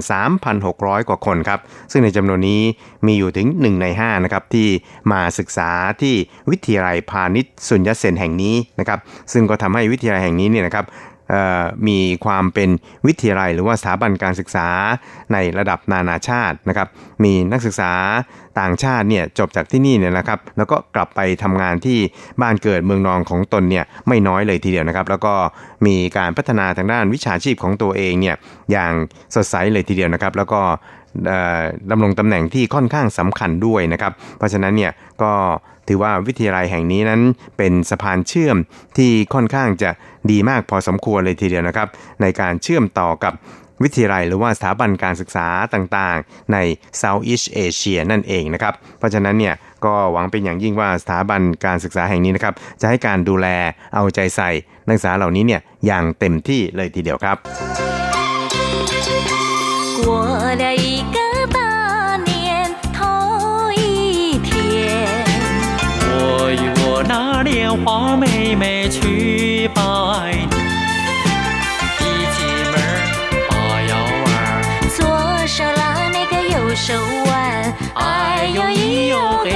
[0.54, 1.60] 3,600 กว่าคนครับ
[1.92, 2.62] ซึ่งในจำนวนนี้
[3.06, 4.68] มีอยู่ถึง 1 ใน5นะครับที่
[5.12, 5.70] มาศึกษา
[6.02, 6.16] ที่
[6.50, 9.00] วิทยาลัยพาณิชย์สุญญเซนแห่งนี้นะครับ
[9.34, 10.86] ซึ่งก็ทำให้วิทยาลัยแห่งนี้เนี่ยนะครับ
[11.88, 12.70] มีความเป็น
[13.08, 14.68] วิทยาลัย หรือว่าสถาบันการศึกษา
[15.34, 16.88] ในระดับนานาชาตินะครับ
[17.24, 17.92] มีนักศึกษา
[18.60, 22.00] ต่างชาติเนี่ยจบจากที่นี่เนี่ยนะครับ แล้วก็กลับไปทำงานที่
[22.42, 25.34] บ้านเกิดเมืองนองของตนเนี่ยไม่น้อยเลยทีเดียวนะครับ แล้วก็
[25.86, 28.36] มีการพัฒนาทางด้านวิชาชีพของตัวเองเนี่ย
[28.72, 28.92] อย่าง
[29.36, 30.62] สดใสเลยทีเดียวนะครับ แล้วก็
[31.92, 34.92] ดำรงตำแหน่งที่ค่อนข้างสำคัญด้วยนะครับ เพราะฉะนั้นเนี่ย
[35.22, 35.32] ก็
[35.88, 37.22] ถือว่าวิทยาลัยแห่งนี้นั้น
[37.58, 38.58] เป็นสะพานเชื่อม
[38.98, 39.90] ที่ค่อนข้างจะ
[40.32, 41.88] ดีมากพอสมควรเลยทีเดียวนะครับ
[42.22, 43.34] ในการเชื่อมต่อกับ
[43.84, 46.58] วิทยาลัยหรือว่าสถาบันการศึกษาต่างๆ ใน
[47.02, 49.56] Southeast Asia นั่นเองนะครับ เพราะฉะนั้นเนี่ย
[49.86, 53.48] ก็หวังเป็นอย่างยิ่งว่าสถาบันการศึกษาแห่งนี้นะครับ จะให้การดูแล
[53.96, 54.50] เอาใจใส่
[54.88, 57.38] นักศึกษาเหล่านี้เนี่ยอย่างเต็มที่เลยทีเดียวครับ
[60.06, 60.08] 过
[60.62, 60.99] 了
[67.70, 69.82] 莲花妹妹去拜。
[69.84, 70.50] 年，
[72.00, 72.02] 一
[72.34, 72.74] 进门
[73.48, 73.52] 把
[73.84, 73.96] 腰
[74.26, 74.28] 弯，
[74.98, 74.98] 左
[75.46, 76.96] 手拉那个右手
[77.28, 79.52] 腕，哎呦咿呦嘿，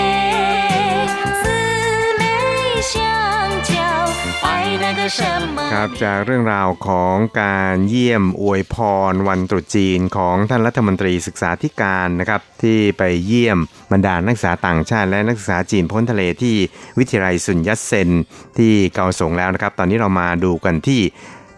[5.73, 8.75] ครับจากเรื่องราวของการเยี่ยมอวยพ
[9.11, 13.57] รวันตรุษจีนของท่านรัฐมนตรีศึกษาธิการนะครับที่ไปเยี่ยม
[13.91, 16.55] บรรดานักศึกษาต่างชาติ และนักศึกษาจีนพ้นทะเลที่
[16.99, 18.09] วิทยาลัยสุนยัตเซน
[18.57, 21.01] ที่เกาสงแล้วนะครับ ตอนนี้เรามาดูกันที่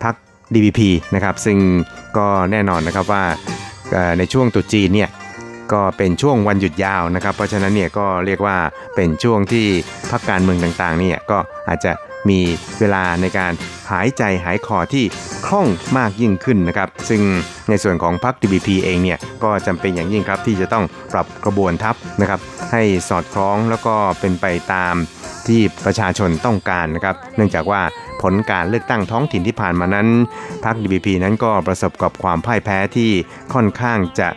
[0.04, 0.16] พัก
[0.54, 0.80] DBP
[1.16, 1.58] นะครับซึ่ง
[2.18, 3.24] ก็แน่นอนนะครับว่า
[4.18, 5.10] ในช่วงตรุษจีนเนี่ย
[5.74, 8.58] ก็เป็นช่วงวันหยุดยาวนะครับ เพราะฉะนั้นเนี่ยก็เรียกว่า
[8.96, 9.66] เป็นช่วงที่
[10.12, 11.38] พักการเมืองต่างๆเนี่ยก็
[11.70, 11.92] อาจจะ
[12.30, 12.40] มี
[12.80, 13.54] เวลาในการ
[13.92, 15.06] หายใจหายคอที่
[15.48, 15.68] คล่อง
[15.98, 17.22] มากยิ่งขึ้นนะครับ ซึ่ง
[17.70, 22.40] ในส่วนของพรรค DBP เองเนี่ยก็จำเป็นอย่างยิ่งครับที่จะต้องปรับกระบวนทัพนะครับ
[22.72, 24.96] ให้สอดคล้องแล้วก็เป็นไปตาม
[25.48, 27.82] ที่ประชาชนต้องการนะครับ เนื่องจากว่า
[28.22, 30.08] ผลการเลือกตั้งท้องถิ่นที่ผ่านมานั้น
[30.64, 33.12] พรรค DBP นั้นก็ประสบกับความพ่ายแพ้ที่
[33.54, 34.30] ค่อนข้างจะ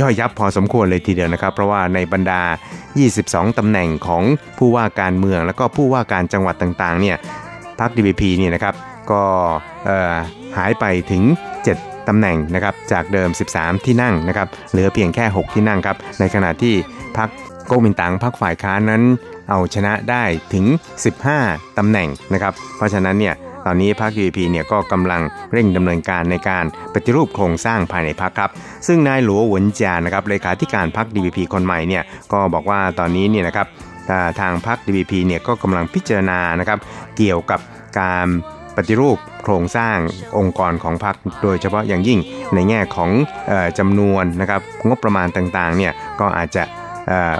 [0.00, 2.42] ย่อยยับพอสมควรเลยทีเดียวนะครับ เพราะว่าในบรรดา
[3.00, 4.22] 22ตำแหน่งของ
[4.58, 7.16] ผู้ว่าการเมือง แล้วก็ผู้ว่าการจังหวัดต่างๆเนี่ย
[7.80, 8.74] พรรค DPP เนี่ยนะครับ
[9.10, 9.22] ก็
[10.56, 11.22] หายไปถึง
[11.66, 16.74] 7ตำแหน่งนะครับจากเดิม 13 ที่นั่งนะครับเหลือเพียงแค่ 6 ที่นั่งครับในขณะที่
[17.18, 17.28] พรรค
[17.66, 19.02] โกมินตังพรรคฝ่ายค้านนั้น
[19.50, 20.24] เอาชนะได้
[20.54, 20.66] ถึง
[21.22, 23.34] 15ตำแหน่งนะครับเพราะฉะนั้นเนี่ย
[23.70, 26.64] ตอนนี้พรรค DPP เนี่ยก็กำลังเร่งดำเนินการในการ
[26.94, 28.50] ปฏิรูปโครงสร้างภายในพรรคครับ
[28.86, 32.02] ซึ่งนายหลัวหวนจานะครับเลขาธิการพรรค DPP คนใหม่เนี่ย
[32.32, 33.66] ก็บอกว่าตอนนี้เนี่ยนะครับ
[34.40, 36.78] ทางพรรค DPP เนี่ยก็กำลังพิจารณานะครับ
[37.16, 37.60] เกี่ยวกับ
[38.00, 38.26] การ
[38.76, 39.96] ปฏิรูปโครงสร้าง
[40.38, 42.18] องค์กรของพรรคโดยเฉพาะอย่างยิ่ง
[42.54, 43.10] ในแง่ของ
[43.50, 46.62] ออจำนวนนะครับงบประมาณต่างๆเนี่ยก็อาจจะ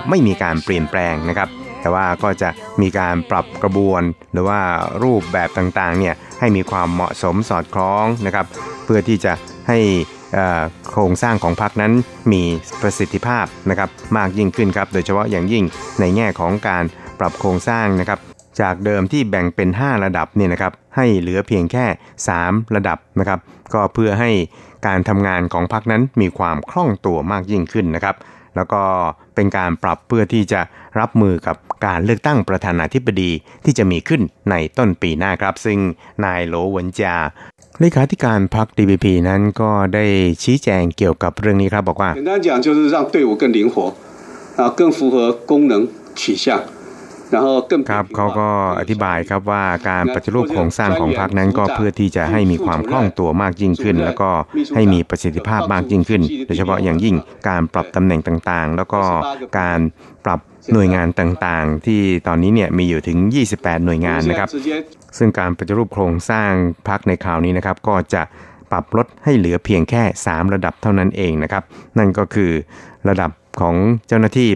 [0.08, 1.48] ไม่มีการเปลี่ยนแปลงนะครับ
[1.88, 2.50] แต่ว่าก็จะ
[2.82, 4.60] มีการปรับกระบวน หรือว่า
[5.02, 8.46] รูปแบบต่างๆเนี่ยให้มีความเหมาะสมสอดคล้องนะครับ
[8.84, 9.32] เพื่อที่จะ
[9.68, 9.78] ให้
[10.90, 11.92] โครงสร้างของพรรคนั้น
[12.32, 12.42] มี
[12.82, 15.64] ประสิทธิภาพนะครับมากยิ่งขึ้นครับ โดยเฉพาะอย่างยิ่ง
[16.00, 16.84] ในแง่ของการ
[17.18, 18.18] ปรับโครงสร้างนะครับ
[18.60, 21.84] จากเดิมที่แบ่งเป็น 5 ระดับเนี่ยนะครับให้เหลือเพียงแค่
[22.30, 23.38] 3 ระดับนะครับ
[23.74, 24.30] ก็เพื่อให้
[24.86, 28.16] การทำงานของพรรคนั้นมีความคล่องตัวมากยิ่งขึ้นนะครับ
[28.56, 28.82] แล้วก็
[29.37, 30.61] เป็นการปรับเพื่อที่จะ
[30.99, 33.31] รับมือกับการเลือกตั้งประธานาธิบดี
[33.65, 35.79] ที่จะมีขึ้นในต้นปีหน้าครับ ซึ่ง
[36.25, 37.15] นายโหลหวนจา
[37.79, 40.05] เลขาธิการพรรค DPP นั้นก็ได้
[40.43, 43.75] ชี้แจงเกี่ยวกับเรื่องนี้ครับบอกว่า 简单讲就是让队伍更灵活，
[44.59, 45.15] 啊，更符合
[45.49, 45.73] 功能
[46.19, 46.76] 取向，然后更
[47.90, 48.48] ครับเขาก็
[48.80, 54.30] อธิบายครับว่าการปฏิรูปโครงสร้างของพรรคนั้นก็เพื่อที่จะให้มีความคล่องตัวมากยิ่งขึ้น แล้วก็
[54.74, 57.16] ให้มีประสิทธิภาพมากยิ่งขึ้น โดยเฉพาะอย่างยิ่ง
[57.48, 59.00] การปรับตำแหน่งต่างๆ แล้วก็
[59.58, 59.80] การ
[60.24, 60.40] ปรับ
[60.72, 63.18] หน่วยงานต่างๆ ที่ตอนนี้เนี่ยมีอยู่ถึง
[63.52, 64.48] 28 หน่วยงานนะครับ
[65.18, 66.52] ซึ่งการปฏิรูปโครงสร้าง
[66.88, 68.22] พรรคในคราวนี้นะครับ ก็จะ
[68.70, 71.62] ปรับลดให้เหลือเพียงแค่ 3 ระดับเท่านั้นเองนะครับ
[71.98, 72.50] นั่นก็คือ
[73.08, 73.74] ระดับของ
[74.08, 74.48] เจ้าหน้าที่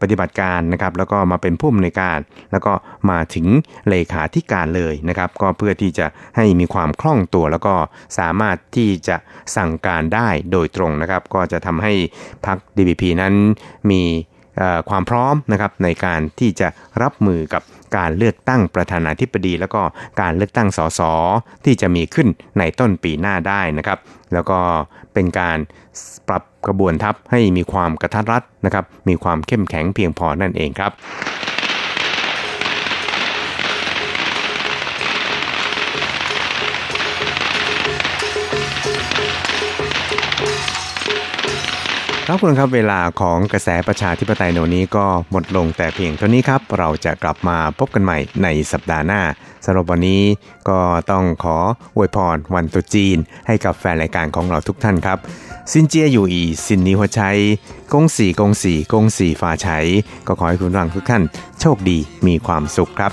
[0.00, 2.18] ปฏิบัติการนะครับแล้วก็มาเป็นผู้อำนวยการ
[2.52, 2.72] แล้วก็
[3.10, 3.46] มาถึง
[3.88, 7.74] เลขาธิการเลยนะครับ ก็เพื่อที่จะให้มีความคล่องตัว แล้วก็
[8.18, 9.16] สามารถที่จะ
[9.56, 11.92] สั่งการได้โดยตรงนะครับ ก็จะทำให้
[12.46, 13.34] พัก DPP นั้น
[13.90, 14.02] มี
[14.90, 16.68] ความพร้อมนะครับในการที่จะ
[17.02, 17.62] รับมือกับ
[17.96, 19.82] การเลือกตั้งประธานาธิบดี แล้วก็
[20.20, 21.00] การเลือกตั้งสส
[21.64, 22.28] ที่จะมีขึ้น
[22.58, 23.98] ในต้นปีหน้าได้นะครับ
[24.32, 24.58] แล้วก็
[25.14, 25.58] เป็นการ
[26.28, 30.92] ปรับกระบวนทัพให้มีความกระทัดรัดนะครับ มีความเข้มแข็งเพียงพอนั่นเองครับ
[42.28, 49.20] ครับคุณครับเวลาของกระแสประชาธิปไตยในวันนี้ก็หมดลงแต่เพียงเท่านี้ครับ เราจะกลับมาพบกันใหม่ในสัปดาห์หน้า
[49.64, 50.22] สำหรับวันนี้
[50.68, 51.56] ก็ต้องขอ
[51.96, 53.16] อวยพรวันตรุษจีน
[53.46, 55.18] ให้กับแฟนรายการของเราทุกท่านครับ
[55.72, 57.22] ซินเจียอยู่อีสินนีหัวใจ
[57.92, 59.78] กงสีกงสีกงสีฟ้าใช้
[60.26, 61.22] ก็ขอให้คุณฟังทุกท่าน
[61.60, 63.12] โชคดีมีความสุขครับ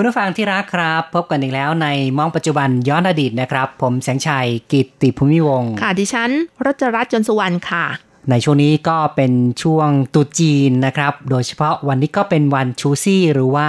[0.00, 1.86] ุณผู้ฟังที่รักครับ พบกันอีกแล้วใน
[2.18, 6.30] มองปัจจุบันย้อนอดีตนะครับ ผมแสงชัยกิตติภูมิวงศ์ค่ะดิฉัน
[6.64, 7.84] รจรัสยนต์สุวรรณค่ะ
[8.30, 9.32] ในช่วงนี้ก็เป็น
[9.62, 13.68] ช่วงตรุษจีนนะครับ โดยเฉพาะวันนี้ก็เป็นวันชูซี่หรือว่า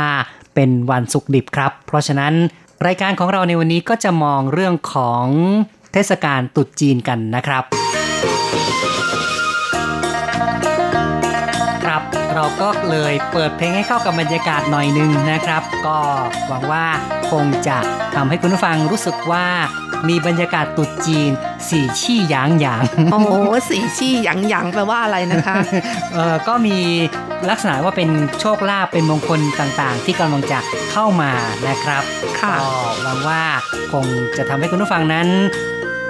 [0.55, 2.33] เป็นวันสุกดิบครับ เพราะฉะนั้น
[2.87, 5.25] รายการของเราในวันนี้ก็จะมองเรื่องของ
[5.93, 7.63] เทศกาลตรุษจีนกันนะครับ
[12.41, 15.97] เราก็เลยเปิดเพลงให้เข้ากับบรรยากาศหน่อยหนึงนะครับ ก็
[16.47, 16.85] หวังว่า
[17.31, 17.77] คงจะ
[18.15, 19.45] ทำให้คุณผู้ฟังรู้สึกว่า
[20.09, 21.31] มีบรรยากาศตรุษจีน
[21.69, 23.29] สี่ชี่หยางหยางโอ้โห
[23.69, 25.55] สีชี่หยังหยังแปลว่าอะไรนะคะ
[26.13, 26.77] เออก็มี
[27.49, 28.09] ลักษณะว่าเป็น
[28.39, 30.59] โชคลาภเป็นมงคลต่างๆ ที่กำลังจะ
[30.91, 31.31] เข้ามา
[31.67, 32.03] นะครับ
[32.41, 32.71] ค่ะก็
[33.03, 33.43] หวังว่า
[33.91, 34.05] คง
[34.37, 35.27] จะทำให้คุณผู้ฟังนั้น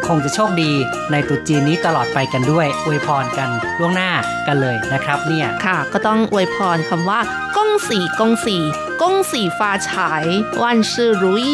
[0.07, 0.71] คงจะโชคดี
[1.11, 4.11] ในตรุษจีนนี้ตลอดไปกันด้วย อวยพรกันล่วงหน้า
[4.47, 7.19] กันเลยนะครับเนี่ยค่ะ ก็ต้องอวยพรคำว่า
[7.55, 8.57] ก้งสีกงสี
[9.01, 10.25] กงสีฟ้าฉาย
[10.63, 11.47] วันชื่อรุย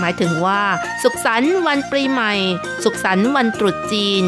[0.00, 0.62] หมายถึงว่า
[1.02, 2.32] สุขสันต์วันปีใหม่
[2.84, 4.22] สุขสันต์วันตรุษจีน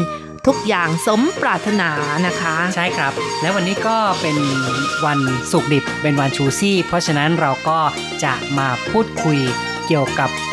[0.47, 1.89] ทุกอย่างสมปรารถนา
[2.25, 4.37] นะคะ ใช่ครับ และวันนี้ก็เป็น
[5.05, 5.19] วัน
[5.51, 7.79] สุกร์ดิบเป็นวันชูซี่ เพราะฉะนั้นเราก็
[8.23, 9.39] จะมาพูดคุย
[9.87, 10.52] เกี่ยวกับเอ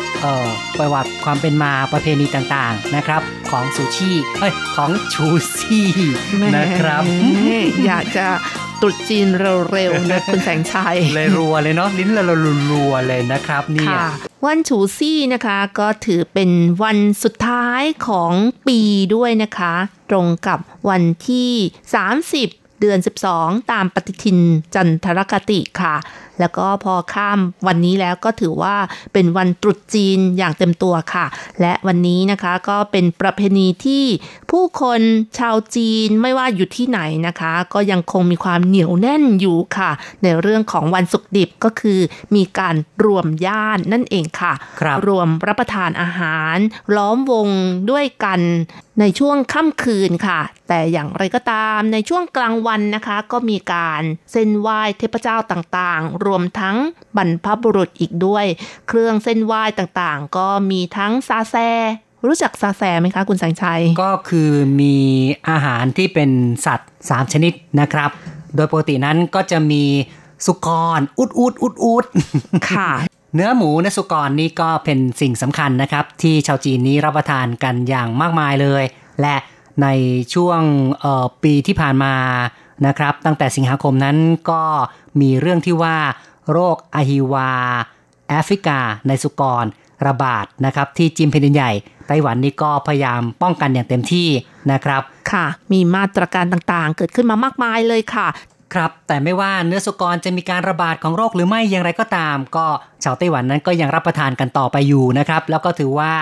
[0.79, 5.89] ประวัติความเป็นมาประเพณีต่างๆนะครับ ของซูชิเอ้ยของชูซี่
[6.55, 7.49] นะครับแหม
[7.85, 8.27] อยากจะ
[8.81, 12.23] ตรุษจีนเร็วๆนะคุณแสงชัย เลยรัวเลยเนาะลิ้นละ
[12.71, 14.07] รัวๆเลยนะครับเนี่ยค่ะ
[14.45, 16.49] วันฉูซี่นะคะก็ถือเป็น
[16.83, 18.33] วันสุดท้ายของ
[18.67, 18.79] ปี
[19.15, 19.73] ด้วยนะคะ
[20.09, 20.59] ตรงกับ
[20.89, 21.51] วันที่
[22.15, 22.99] 30 เดือน
[23.33, 24.37] 12 ตามปฏิทิน
[24.75, 25.95] จันทรคติค่ะ
[26.41, 28.75] แล้วก็พอข้ามวันนี้แล้วก็ถือว่า
[29.13, 31.25] เป็นวันตรุษจีนอย่างเต็มตัวค่ะ
[31.61, 34.05] และวันนี้นะคะก็เป็นประเพณีที่
[34.51, 35.01] ผู้คน
[35.37, 39.91] ชาวจีนไม่ว่าอยู่ที่ไหนนะคะ ก็ยังคงมีความเหนียวแน่นอยู่ค่ะ
[40.23, 41.99] ในเรื่องของวันสุกดิบก็คือ
[42.35, 46.57] มีการรวมญาตินั่นเองค่ะครับรวมรับประทานอาหาร
[46.95, 47.47] ล้อมวง
[47.91, 48.39] ด้วยกัน
[48.99, 56.77] ในช่วงค่ำคืนค่ะ แต่อย่างไรก็ตามในช่วงกลางวันนะคะ ก็มีการเส้นไหว้เทพเจ้าต่างๆรวมทั้ง
[57.17, 58.45] บรรพบุรุษอีกด้วย
[58.87, 61.55] เครื่องเส้นไหว้ต่างๆ ก็มีทั้งซาแซ
[62.25, 64.51] รู้จักซาแซไหมคะคุณแสงชัย ก็คือ
[64.81, 64.95] มี
[65.49, 66.29] อาหารที่เป็น
[66.65, 68.09] สัตว์ 3 ชนิดนะครับ
[68.55, 69.83] โดยปกตินั้นก็จะมี
[70.45, 72.05] สุกร อุดอุดอุดอุด
[72.71, 72.89] ค่ะ
[73.35, 78.83] เนื้อหมูเนื้อสุกรนี่ก็เป็นสิ่งสำคัญนะครับ ที่ชาวจีนนี้รับประทานกันอย่างมากมายเลย
[79.21, 79.35] และ
[79.81, 79.87] ใน
[80.33, 80.61] ช่วง
[80.99, 82.13] เอ่อปีที่ผ่านมา
[82.87, 84.17] นะครับ ตั้งแต่สิงหาคมนั้น
[84.51, 84.63] ก็
[85.21, 85.97] มีเรื่องที่ว่า
[86.51, 87.51] โรคอหิวา
[88.29, 89.65] แอฟริกา ในสุกร
[90.07, 91.71] ระบาดนะครับ ที่จีนแผ่นดินใหญ่
[92.07, 94.27] ไต้หวันนี่ก็พยายามป้องกันอย่างเต็มที่
[94.71, 95.01] นะครับ
[95.31, 98.27] ค่ะ มีมาตรการต่างๆ เกิดขึ้นมามากมายเลยค่ะ
[98.73, 102.65] ครับแต่ไม่ว่าเนื้อสุกรจะมีการระบาดของโรคหรือไม่อย่างไรก็ตาม ก็
[103.03, 106.13] ชาวไต้หวันนั้นก็ยังรับประทานกันต่อไปอยู่นะครับแล้วก็ถือว่า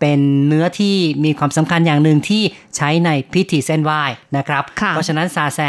[0.00, 2.42] เป็นเนื้อที่มีความสำคัญอย่างหนึ่งที่
[2.76, 4.02] ใช้ในพิธีเส้นไหว้
[4.36, 5.60] นะครับค่ะเพราะฉะนั้นซาแซ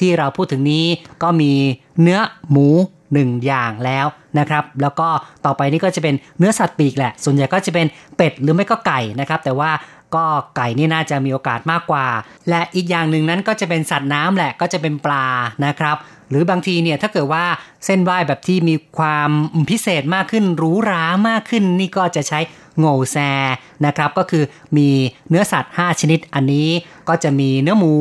[0.00, 0.86] ที่เราพูดถึงนี้
[1.22, 1.52] ก็มี
[2.02, 2.20] เนื้อ
[2.50, 2.68] หมู
[3.12, 4.06] หนึ่งอย่างแล้ว
[4.38, 5.08] นะครับ แล้วก็
[5.44, 7.86] ต่อไปนี่ก็จะเป็นเนื้อสัตว์ปีกแหละ ส่วนใหญ่ก็จะเป็น
[8.16, 9.70] เป็ดหรือไม่ก็ไก่นะครับ แต่ว่า
[10.14, 10.24] ก็
[10.56, 12.06] ไก่นี่น่าจะมีโอกาสมากกว่า
[12.48, 15.26] และอีกอย่างหนึ่งนั้นก็จะเป็นสัตว์น้ำแหละก็จะเป็นปลา
[15.66, 15.96] นะครับ
[16.30, 17.44] หรือบางทีเนี่ยถ้าเกิดว่า
[17.84, 19.30] เส้นไหว้แบบที่มีความ
[19.70, 22.40] พิเศษมากขึ้นหรูหรามากขึ้น นี่ก็จะใช้
[22.78, 23.16] โง่แซ
[23.86, 24.44] นะครับ ก็คือ
[24.76, 24.88] มี
[25.28, 26.68] เนื้อสัตว์ 5 ชนิดอันนี้
[27.08, 27.94] ก็จะมีเนื้อหมู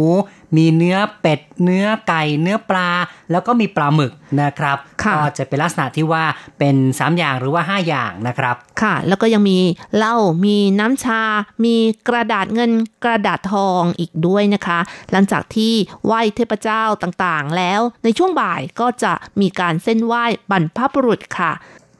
[0.55, 2.89] มีเนื้อเป็ด เนื้อไก่ เนื้อปลา
[3.31, 6.23] แล้วก็มีปลาหมึกนะครับค่ะก็จะเป็นลักษณะที่ว่า
[6.59, 9.59] เป็น 3 อย่างหรือว่า 5 อย่างนะครับ ค่ะ แล้วก็ยังมี
[9.97, 11.21] เหล้ามีน้ำชา
[11.65, 11.75] มี
[12.07, 12.71] กระดาษเงิน
[13.05, 14.79] กระดาษทองอีกด้วยนะคะ
[15.11, 15.73] หลังจากที่
[16.05, 21.51] ไหว้เทพเจ้าต่างๆ แล้วในช่วงบ่ายก็จะมีการเส้นไหว้บรรพบุรุษค่ะ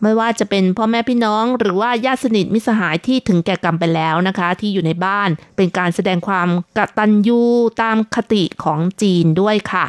[0.01, 7.41] ไม่ว่าจะเป็นพ่อแม่พี่น้อง หรือว่าญาติสนิทมิสหายที่ถึงแก่กรรมไปแล้วนะคะ ที่อยู่ในบ้านเป็นการแสดงความกตัญญู
[7.81, 9.85] ตามคติของจีนด้วยค่ะ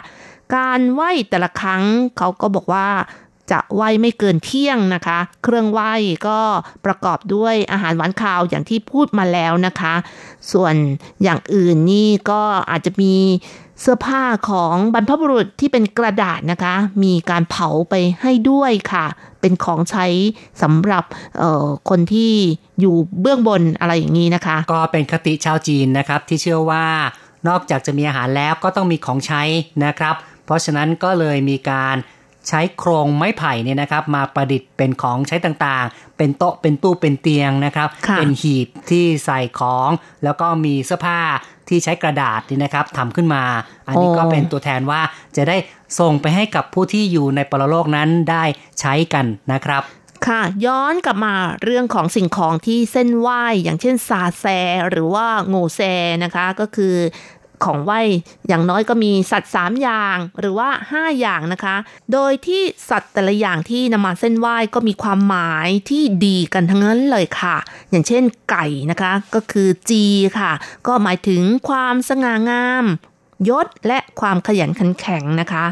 [0.56, 1.82] การไหว้แต่ละครั้ง
[2.18, 2.88] เขาก็บอกว่า
[3.50, 5.92] จะไหว้ไม่เกินเที่ยงนะคะ เครื่องไหว้
[6.28, 6.40] ก็
[6.84, 9.94] ประกอบด้วยอาหารหวานคาวอย่างที่พูดมาแล้วนะคะ
[10.52, 10.74] ส่วน
[11.22, 13.14] อย่างอื่นนี่ก็อาจจะมี
[13.80, 16.74] เสื้อผ้าของบรรพบุรุษที่เป็นกระดาษนะคะ
[17.04, 19.06] มีการเผาไปให้ด้วยค่ะ
[19.40, 20.06] เป็นของใช้
[20.62, 21.04] สำหรับ
[21.38, 22.32] เอ่อคนที่
[22.80, 26.86] อยู่เบื้องบนอะไรอย่างนี้นะคะ ก็เป็นคติชาวจีนนะครับที่เชื่อว่า
[27.48, 29.42] นอกจากจะมีอาหารแล้วก็ต้องมีของใช้
[29.84, 30.14] นะครับ
[30.44, 31.96] เพราะฉะนั้นก็เลยมีการ
[32.48, 39.90] ใช้โครงไม้ไผ่เนี่ยนะครับ มาประดิษฐ์เป็นของใช้ต่างๆ เป็นโต๊ะเป็นตู้เป็นเตียงนะครับค่ะเป็นหีบที่ใส่ของ
[40.24, 41.20] แล้วก็มีเสื้อผ้า
[41.68, 43.42] ที่ใช้กระดาษนี่นะครับทำขึ้นมา
[43.88, 45.00] อันนี้ก็เป็นตัวแทนว่า
[45.36, 45.56] จะได้
[45.98, 48.44] ส่งไปให้กับผู้ที่อยู่ในปรโลกนั้นได้
[48.80, 49.82] ใช้กันนะครับ
[50.26, 53.28] ค่ะย้อนกลับมาเรื่องของสิ่งของที่เส้นไหว
[53.62, 54.44] อย่างเช่นซาแซ
[54.90, 55.80] หรือว่าโงแซ
[56.24, 56.94] นะคะ ก็คือ
[57.64, 57.92] ของไหว
[58.48, 61.76] อย่างน้อยก็มีสัตว์ 3 อย่างหรือว่า 5 อย่างนะคะ
[62.12, 67.56] โดยที่สัตว์แต่ละอย่างที่นำมาเส้นไหวก็มีความหมายที่ดีกันทั้งนั้นเลยค่ะ
[67.90, 70.04] อย่างเช่นไก่นะคะ ก็คือจี
[70.38, 70.52] ค่ะ
[70.86, 72.84] ก็หมายถึงความสง่างาม
[73.48, 75.64] ยศและความขยันขันแข็งนะคะ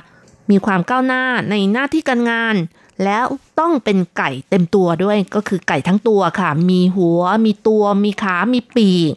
[0.50, 2.56] มีความก้าวหน้าในหน้าที่การงาน
[3.04, 3.26] แล้ว
[3.60, 9.14] ต้องเป็นไก่เต็มตัวด้วยก็คือไก่ทั้งตัวค่ะ มีหัว มีตัว มีขา มีปีก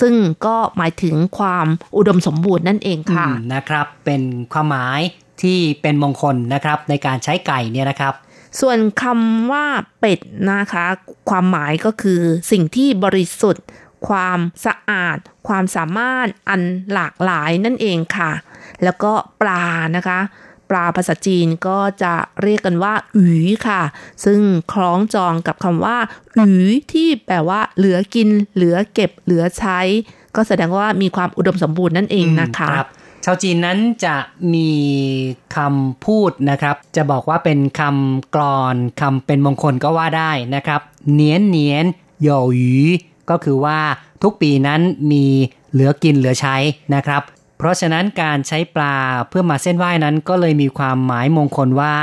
[0.00, 0.14] ซึ่ง
[0.46, 1.66] ก็หมายถึงความ
[1.96, 4.22] อุดมสมบูรณ์นั่นเองค่ะอืมนะครับ เป็น
[4.52, 5.00] ความหมาย
[5.42, 8.14] ที่เป็นมงคลนะครับในการใช้ไก่เนี่ยนะครับ
[8.60, 9.66] ส่วนคำว่า
[10.00, 10.20] เป็ด
[10.52, 10.86] นะคะ
[11.30, 12.20] ความหมายก็คือ
[12.50, 13.64] สิ่งที่บริสุทธิ์
[14.08, 15.18] ความสะอาด
[15.48, 16.60] ความสามารถอัน
[16.92, 18.32] หลากหลายนั่นเองค่ะ
[18.84, 19.64] แล้วก็ปลา
[19.96, 20.18] นะคะ
[20.70, 23.82] ปลาภาษาจีนก็จะเรียกกันว่าอุ๋ยค่ะ
[24.24, 24.40] ซึ่ง
[24.72, 25.96] คล้องจองกับคำว่า
[26.38, 29.80] อุ๋ยที่แปลว่า เหลือกิน เหลือเก็บ เหลือใช้
[30.36, 32.90] ก็แสดงว่ามีความอุดมสมบูรณ์นั่นเองนะคะครับ
[33.24, 34.16] ชาวจีนนั้นจะ
[34.54, 34.70] มี
[35.56, 40.80] คำพูดนะครับ จะบอกว่าเป็นคำกรอนคำเป็นมงคลก็ว่าได้นะครับ
[41.12, 41.86] เนียนเนียน
[42.22, 42.76] โยหยี
[43.30, 43.78] ก็คือว่า
[44.22, 44.80] ทุกปีนั้น
[45.12, 45.24] มี
[45.72, 46.56] เหลือกินเหลือใช้
[46.94, 47.22] นะครับ
[47.58, 48.96] เพราะฉะนั้นการใช้ปลา
[49.28, 51.94] เพื่อมาเส้นไหว้นั้นก็เลยมีความหมายมงคลว่า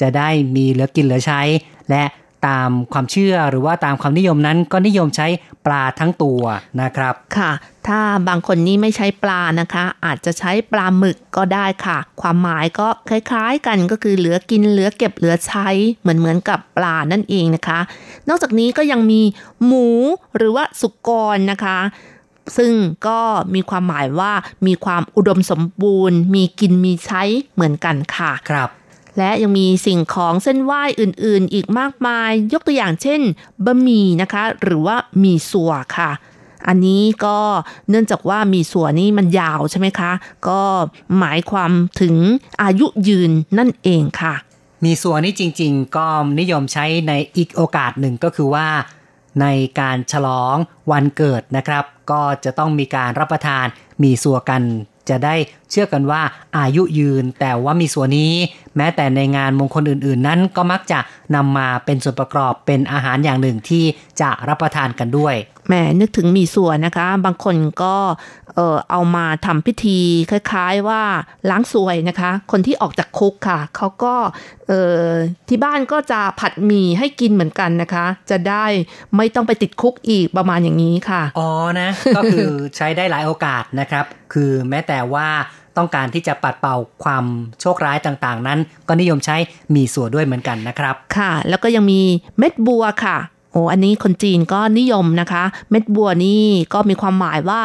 [0.00, 1.42] จะได้มีเหลือกินเหลือใช้
[1.90, 2.04] และ
[2.46, 5.26] ตามความเชื่อหรือว่าตามความนิยมนั้นก็นิยมใช้
[5.66, 6.42] ปลาทั้งตัว
[6.80, 7.52] นะครับค่ะ
[7.88, 15.68] ถ้าบางคนนี่ไม่ใช้ปลานะคะ อาจจะใช้ปลาหมึกก็ได้ค่ะ ความหมายก็คล้ายๆกันก็คือเหลือกินเหลือเก็บเหลือใช้
[16.00, 17.80] เหมือนเหมือนกับปลานั่นเองนะคะ
[18.28, 19.22] นอกจากนี้ก็ยังมี
[19.64, 19.88] หมู
[20.36, 21.78] หรือว่าสุกรนะคะ
[22.56, 22.72] ซึ่ง
[23.06, 23.20] ก็
[23.54, 24.32] มีความหมายว่า
[24.66, 27.22] มีความอุดมสมบูรณ์ มีกินมีใช้
[27.54, 28.70] เหมือนกันค่ะครับ
[29.18, 33.20] และยังมีสิ่งของเส้นไหว้อื่นๆ อีกมากมาย ยกตัวอย่างเช่น
[33.64, 36.10] บะหมี่นะคะ หรือว่าหมี่สัวค่ะ
[36.68, 37.38] อันนี้ก็
[37.90, 40.12] เนื่องจากว่าหมี่สัวนี่มันยาวใช่ไหมคะ
[40.48, 40.60] ก็
[41.18, 41.70] หมายความ
[42.00, 42.14] ถึง
[42.62, 44.34] อายุยืนนั่นเองค่ะ
[44.84, 46.06] มีส่วนนี้จริง ๆ ก็
[46.40, 48.66] นิยมใช้ในอีกโอกาสหนึ่งก็คือว่า
[49.40, 49.46] ใน
[49.80, 50.56] การฉลอง
[50.90, 53.66] วันเกิดนะครับ ก็จะต้องมีการรับประทาน
[54.02, 54.62] มีสัวกัน
[55.10, 55.34] จะได้
[55.70, 56.22] เชื่อกันว่า
[56.58, 58.32] อายุยืน แต่ว่ามีส่วนนี้
[58.76, 61.00] แม้แต่ในงานมงคลอื่นๆ นั้นก็มักจะ
[61.34, 63.84] นำมาเป็นส่วนประกอบเป็นอาหารอย่างหนึ่งที่
[64.20, 65.34] จะรับประทานกันด้วย
[65.66, 67.96] แหมนึกถึงหมีส่วนนะคะ บางคนก็
[68.54, 69.98] เออเอามาทำพิธี
[70.30, 71.02] คล้ายๆว่า
[71.50, 74.14] ล้างสวยนะคะ คนที่ออกจากคุกค่ะ เขาก็
[74.68, 75.00] เออ
[75.48, 78.64] ที่บ้านก็จะผัดหมี่ให้กินเหมือนกันนะคะ จะได้
[79.16, 81.48] ไม่ต้องไปติดคุกอีกประมาณอย่างนี้ค่ะ อ๋อ
[81.80, 85.28] นะ ก็คือใช้ได้หลายโอกาสนะครับ คือแม้แต่ว่า
[85.78, 87.24] ต้องการที่จะปัดเป่าความ
[87.60, 88.58] โชคร้ายต่างๆ นั้น
[88.88, 89.36] ก็นิยมใช้
[89.74, 92.00] มีส่วนด้วยเหมือนกันนะครับ ค่ะ แล้วก็ยังมี
[92.38, 93.18] เม็ดบัวค่ะ
[93.52, 96.44] โอ้อันนี้คนจีนก็นิยมนะคะ เม็ดบัวนี่
[96.74, 97.60] ก็มีความหมายว่า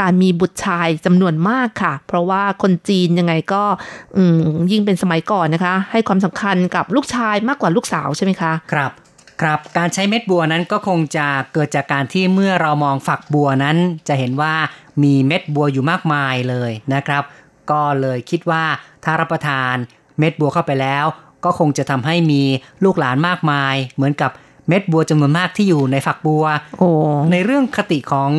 [0.00, 3.62] การมีบุตรชายจำนวนมากค่ะ เพราะว่าคนจีนยังไงก็
[4.16, 4.22] อื
[4.72, 8.92] ยิ่งเป็นสมัยก่อนนะคะ ให้ความสำคัญกับลูกชายมากกว่าลูกสาวใช่ไหมคะ ครับ
[9.40, 13.76] ครับการใช้เม็ดบัวนั้นก็คงจะเกิดจากการที่เมื่อเรามองฝักบัวนั้น
[14.08, 14.54] จะเห็นว่า
[15.02, 17.22] มีเม็ดบัวอยู่มากมายเลยนะครับ
[17.70, 18.64] ก็เลยคิดว่า
[19.04, 19.74] ถ้ารับประทาน
[20.18, 21.04] เม็ดบัวเข้าไปแล้ว
[21.44, 22.42] ก็คงจะทำให้มี
[22.84, 24.30] ลูกหลานมากมาย เหมือนกับ
[24.68, 26.44] เม็ดบัวจำนวนมากที่อยู่ในฝักบัว
[26.78, 26.88] โอ้
[27.32, 28.32] ในเรื่องคติของ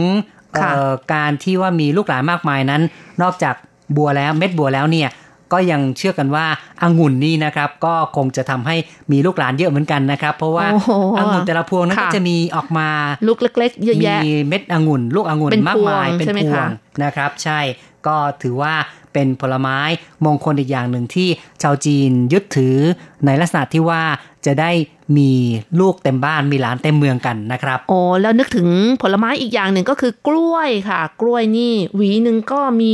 [0.61, 2.81] ค่ะเอ่อการที่ว่ามีลูกหลานมากมายนั้น
[3.21, 3.55] นอกจาก
[3.97, 5.09] บัวแล้วเม็ดบัวแล้วเนี่ย
[5.53, 6.45] ก็ยังเชื่อกันว่า
[6.83, 8.75] องุ่นนี่นะครับ ก็คงจะทำให้
[9.11, 12.89] มีลูกหลานเยอะเหมือนกันนะครับ เพราะว่าโอ้โหองุ่นแต่ละพวงนั้นค่ะก็จะมีออกมา
[13.27, 14.19] ลูกเล็กๆเยอะมีแยะ
[14.49, 16.69] เม็ดองุ่น ลูกองุ่นเป็นมากมายพวงเป็นใช่ไหมพวคะง
[17.03, 17.59] นะครับ ใช่
[18.07, 18.73] ก็ถือว่า
[19.13, 19.79] เป็นผลไม้
[20.25, 21.29] มงคลอีกอย่างหนึ่งที่
[21.61, 22.77] ชาวจีนยึดถือ
[23.25, 24.01] ในลักษณะที่ว่า
[24.45, 24.71] จะได้
[25.17, 25.31] มี
[25.79, 28.67] ลูกเต็มบ้านมีหลานเต็มเมืองกันนะครับโอ้แล้วนึกถึง
[29.01, 32.93] ผลไม้อีกอย่างหนึ่งก็คือกล้วยค่ะ กล้วยนี่ หวีหนึ่งก็มี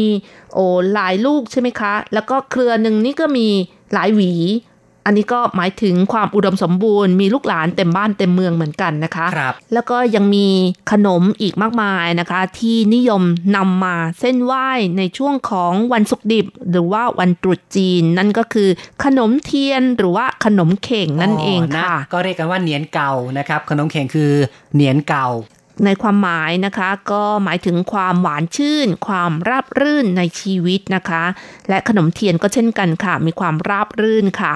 [0.54, 3.48] โอ้หลายลูกใช่ไหมคะ แล้วก็เครือหนึ่งนี่ก็มี
[3.94, 4.32] หลายหวี
[5.06, 10.48] อันนี้ก็หมายถึงความอุดมสมบูรณ์มีลูกหลานเต็มบ้านเต็มเมืองเหมือนกันนะคะครับแล้วก็ยังมี
[10.92, 13.22] ขนมอีกมากมายนะคะ ที่นิยม
[13.56, 18.70] นำมาเส้นไหว้ในช่วงของวันศุกร์ดิบ หรือว่าวันตรุษจีน นั่นก็คือ
[19.04, 24.32] ขนมเทียนหรือว่าขนมเข่งนั่นเองนะค่ะ ก็เรียกกันว่าเหนียนเก่านะครับ ขนมเข่งคือ
[24.74, 25.28] เหนียนเก่า
[25.86, 31.24] ในความหมายนะคะก็หมายถึงความหวานชื่น ความราบรื่นในชีวิตนะคะ
[31.70, 34.54] และขนมเทียนก็เช่นกันค่ะ มีความราบรื่นค่ะ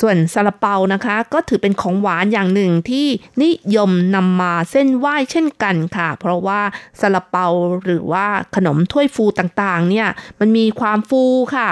[0.00, 3.06] ส่วนซาลาเปานะคะ ก็ถือเป็นของหวานอย่างหนึ่งที่
[3.42, 6.60] นิยมนำมาเส้นไหว้เช่นกันค่ะ เพราะว่า
[7.00, 7.46] ซาลาเปา
[7.82, 8.26] หรือว่า
[8.56, 10.08] ขนมถ้วยฟูต่างๆ เนี่ย
[10.40, 11.24] มันมีความฟู
[11.56, 11.68] ค่ะ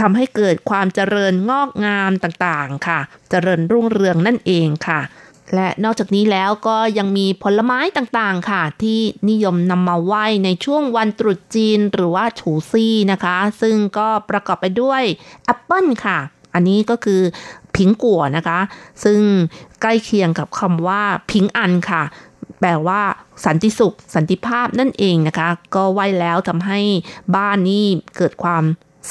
[0.00, 2.98] ทำให้เกิดความเจริญงอกงามต่างๆ ค่ะ
[3.30, 5.00] เจริญรุ่งเรืองนั่นเองค่ะ
[5.54, 9.00] และนอกจากนี้แล้วก็ยังมีผลไม้ต่างๆ ค่ะ ที่
[9.30, 15.02] นิยมนำมาไหว้ในช่วงวันตรุษจีนหรือว่าฉูซี่นะคะ ซึ่งก็ประกอบไปด้วย
[15.44, 16.18] แอปเปิลค่ะ
[16.54, 17.20] อันนี้ก็คือ
[17.76, 18.58] ผิงกัวนะคะ
[19.04, 19.20] ซึ่ง
[19.82, 22.02] ใกล้เคียงกับคำว่าผิงอันค่ะ
[22.60, 23.00] แปลว่า
[23.44, 26.80] สันติสุข สันติภาพนั่นเองนะคะ ก็ไหว้แล้วทำให้
[27.36, 27.84] บ้านนี้
[28.16, 28.62] เกิดความ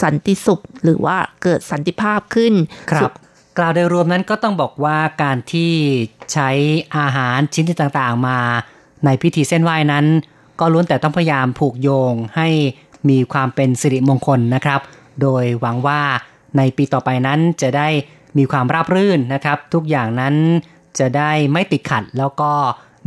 [0.01, 2.53] สันติสุข หรือว่าเกิดสันติภาพขึ้น
[2.91, 3.11] ครับ
[3.57, 5.71] กล่าวโดยรวมนั้นก็ต้องบอกว่าการที่
[6.33, 6.49] ใช้
[6.97, 8.39] อาหารชิ้นที่ต่างๆมา
[9.05, 10.05] ในพิธีเส้นไหว้นั้น
[10.59, 12.47] ก็ล้วนแต่ต้องพยายามผูกโยงให้
[13.09, 14.81] มีความเป็นสิริมงคลนะครับ
[15.21, 16.01] โดยหวังว่า
[16.57, 17.87] ในปีต่อไปนั้นจะได้
[18.37, 20.35] มีความราบรื่นนะครับ ทุกอย่างนั้น
[20.99, 22.51] จะได้ไม่ติดขัดแล้วก็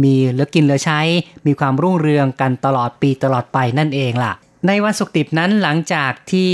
[0.02, 1.00] มีเหลือกินเหลือใช้
[1.46, 4.32] มีความรุ่งเรืองกันตลอดปีตลอดไปนั่นเองล่ะ
[4.66, 6.50] ในวันศุกร์ดิบนั้นหลังจากที่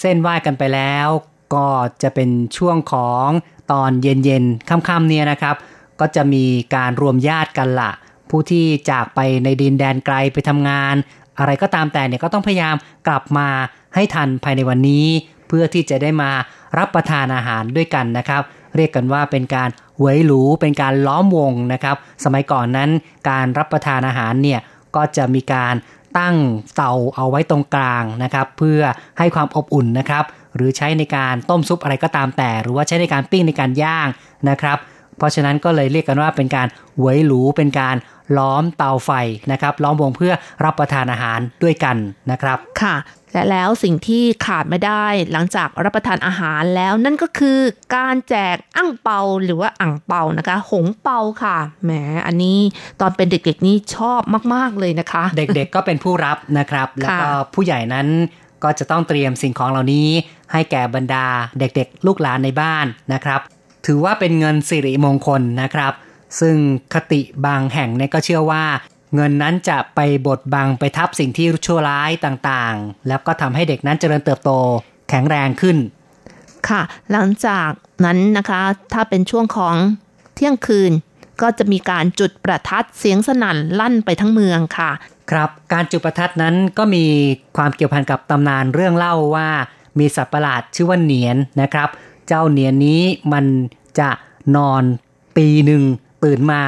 [0.00, 1.08] เส้นไหว้กันไปแล้ว
[1.54, 1.68] ก็
[2.02, 3.28] จะเป็นช่วงของ
[3.72, 5.56] ตอนเย็นๆค่ำๆเนี่ยนะครับ
[6.00, 6.44] ก็จะมี
[6.74, 7.90] การรวมญาติกันละ
[8.30, 10.94] ผู้ที่จากไปในดินแดนไกลไปทำงาน
[11.38, 13.48] อะไรก็ตามแต่เนี่ยก็ต้องพยายามกลับมา
[13.94, 15.06] ให้ทันภายในวันนี้
[15.48, 16.30] เพื่อที่จะได้มา
[16.78, 18.42] รับประทานอาหารด้วยกันนะครับ
[18.76, 19.68] เรียกกันว่าเป็นการ
[19.98, 22.90] หวยหรูเป็นการล้อมวงนะครับ สมัยก่อนนั้น
[23.30, 24.60] การรับประทานอาหารเนี่ย
[24.96, 25.74] ก็จะมีการ
[26.18, 26.36] ตั้ง
[26.76, 28.80] เตาเอาไว้ตรงกลางนะครับ เพื่อ
[29.18, 30.24] ให้ความอบอุ่นนะครับ
[30.56, 34.08] หรือใช้ในการต้มซุปอะไรก็ตามแต่ หรือว่าใช้ในการปิ้งในการย่าง
[34.50, 34.78] นะครับ
[35.16, 36.68] เพราะฉะนั้นก็เลยเรียกกันว่าเป็นการ
[36.98, 37.96] หวยหรูเป็นการ
[38.38, 39.10] ล้อมเตาไฟ
[39.52, 40.32] นะครับ ล้อมวงเพื่อ
[40.64, 41.96] รับประทานอาหารด้วยกัน
[42.30, 42.94] นะครับค่ะ
[43.32, 47.58] และแล้วสิ่งที่ขาดไม่ได้หลังจากรับประทานอาหารแล้วนั่นก็คือ
[47.96, 51.92] การแจกอั่งเปาหรือว่าอ่างเปานะคะ หงเปาค่ะแหม
[52.26, 52.58] อันนี้
[53.00, 54.20] ตอนเป็นเด็กๆนี่ชอบ
[54.54, 58.08] มากๆเลยนะคะ เด็กๆก็เป็นผู้รับนะครับ แล้วก็ผู้ใหญ่นั้น
[58.64, 60.08] ก็จะต้องเตรียมสิ่งของเหล่านี้
[60.52, 61.26] ให้แก่บรรดา
[61.58, 63.40] เด็กๆ ลูกหลานในบ้านนะครับ
[63.86, 65.92] ถือว่าเป็นเงินสิริมงคลนะครับ
[66.40, 66.56] ซึ่ง
[66.94, 68.64] คติบางแห่งเนี่ยก็เชื่อว่า
[69.14, 74.50] เงินนั้นจะไปบดบังไปทับสิ่งที่ชั่วร้ายต่างๆ แล้วก็ทำให้เด็กนั้นเจริญเติบโต
[75.08, 75.76] แข็งแรงขึ้น
[76.68, 76.82] ค่ะ
[77.12, 77.70] หลังจาก
[78.04, 79.74] นั้นนะคะ ถ้าเป็นช่วงของ
[80.34, 80.92] เที่ยงคืน
[81.42, 84.90] ก็จะมีการจุดประทัดเสียงสนั่นลั่นไปทั้งเมืองค่ะ
[85.30, 87.04] ครับ การจุดประทัดนั้นก็มี
[87.56, 89.48] ความเกี่ยวพันกับตำนานเรื่องเล่าว่า
[89.98, 91.88] มีสัตว์ประหลาดชื่อว่าเหนียนนะครับ
[92.26, 93.02] เจ้าเหนียนนี้
[93.32, 93.44] มัน
[94.00, 94.10] จะ
[94.56, 94.82] นอน
[95.36, 95.82] ปีหนึ่ง
[96.24, 96.62] ตื่นมา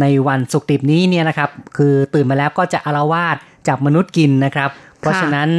[0.00, 3.36] ในวันศุกร์ดิบนี้เนี่ยนะครับ คือตื่นมาแล้วก็จะอารวาส
[3.68, 4.70] จับมนุษย์กินนะครับ
[5.00, 5.50] เพราะฉะนั้น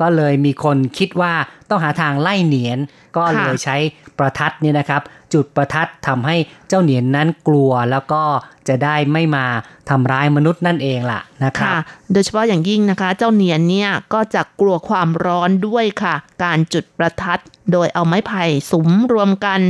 [0.00, 1.32] ก็เลยมีคนคิดว่า
[1.68, 2.78] ต้องหาทางไล่เหนียน
[3.16, 3.76] ก็เลยใช้
[4.18, 5.02] ประทัดเนี่ยนะครับ
[5.34, 6.36] จุดประทัดทำให้
[6.68, 8.22] เจ้าเหนียนนั้นกลัวแล้วก็
[8.68, 9.46] จะได้ไม่มา
[9.90, 11.78] ทำร้ายมนุษย์นั่นเองล่ะนะครับค่ะ
[12.12, 16.14] โดยเฉพาะอย่างยิ่งนะคะ เจ้าเหนียนเนี่ยก็จะกลัวความร้อนด้วยค่ะ
[16.44, 17.38] การจุดประทัด
[17.72, 19.60] โดยเอาไม้ไผ่สุมรวมกัน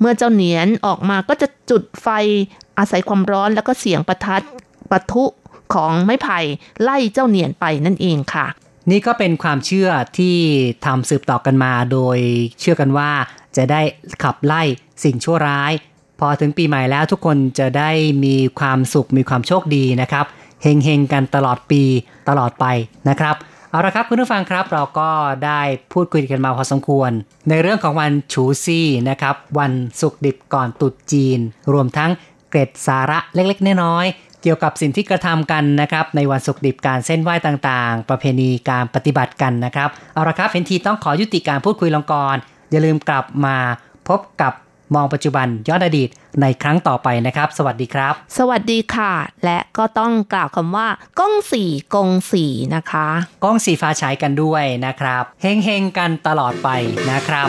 [0.00, 2.08] เมื่อเจ้าเหนียนออกมาก็จะจุดไฟ
[2.80, 4.42] อาศัยความร้อนแล้วก็เสียงประทัด
[4.90, 5.24] ปะทุ
[5.74, 6.38] ของไม้ไผ่
[6.82, 8.46] ไล่เจ้าเหนียนไปนั่นเองค่ะ
[8.90, 10.36] นี่ก็เป็นความเชื่อที่
[10.86, 12.18] ทำสืบต่อกันมาโดย
[12.60, 13.10] เชื่อกันว่า
[13.56, 13.80] จะได้
[14.22, 14.62] ขับไล่
[15.04, 15.72] สิ่งชั่วร้าย
[16.20, 17.90] พอถึงปีใหม่แล้วทุกคนจะได้
[18.24, 20.26] มีความสุขมีความโชคดีนะครับ
[20.62, 21.82] เฮงๆกันตลอดปี
[22.28, 22.66] ตลอดไป
[23.08, 23.36] นะครับ
[23.70, 25.10] เอาละครับคุณผู้ฟังครับเราก็
[25.44, 25.60] ได้
[25.92, 27.10] พูดคุยกันมาพอสมควร
[27.48, 31.38] ในเรื่องของวันฉูซี่นะครับ วันสุกดิบก่อนตรุษจีน
[31.72, 32.10] รวมทั้ง
[32.50, 42.36] เกร็ดสาระเล็กๆ น้อยๆ เกี่ยวกับสิ่งที่กระทำกันนะครับ ในวันสุกร์ดิบการเส้นไหว้ต่างๆ ประเพณีการปฏิบัติกันนะครับ เอาละครับเห็นทีต้องขอยุติการพูดคุยลงก่อน
[42.70, 43.56] อย่าลืมกลับมา
[44.08, 44.52] พบกับ
[44.94, 46.08] มองปัจจุบันย้อนอดีต
[46.40, 49.12] ในครั้งต่อไปนะครับ สวัสดีครับ สวัสดีค่ะ
[49.44, 50.88] และก็ต้องกล่าวคำว่า
[51.18, 53.08] ก้องสี่กงสี่นะคะ
[53.44, 56.68] ก้องสีฟ้าฉายกันด้วยนะครับเฮงๆกันตลอดไป
[57.10, 57.48] นะครับ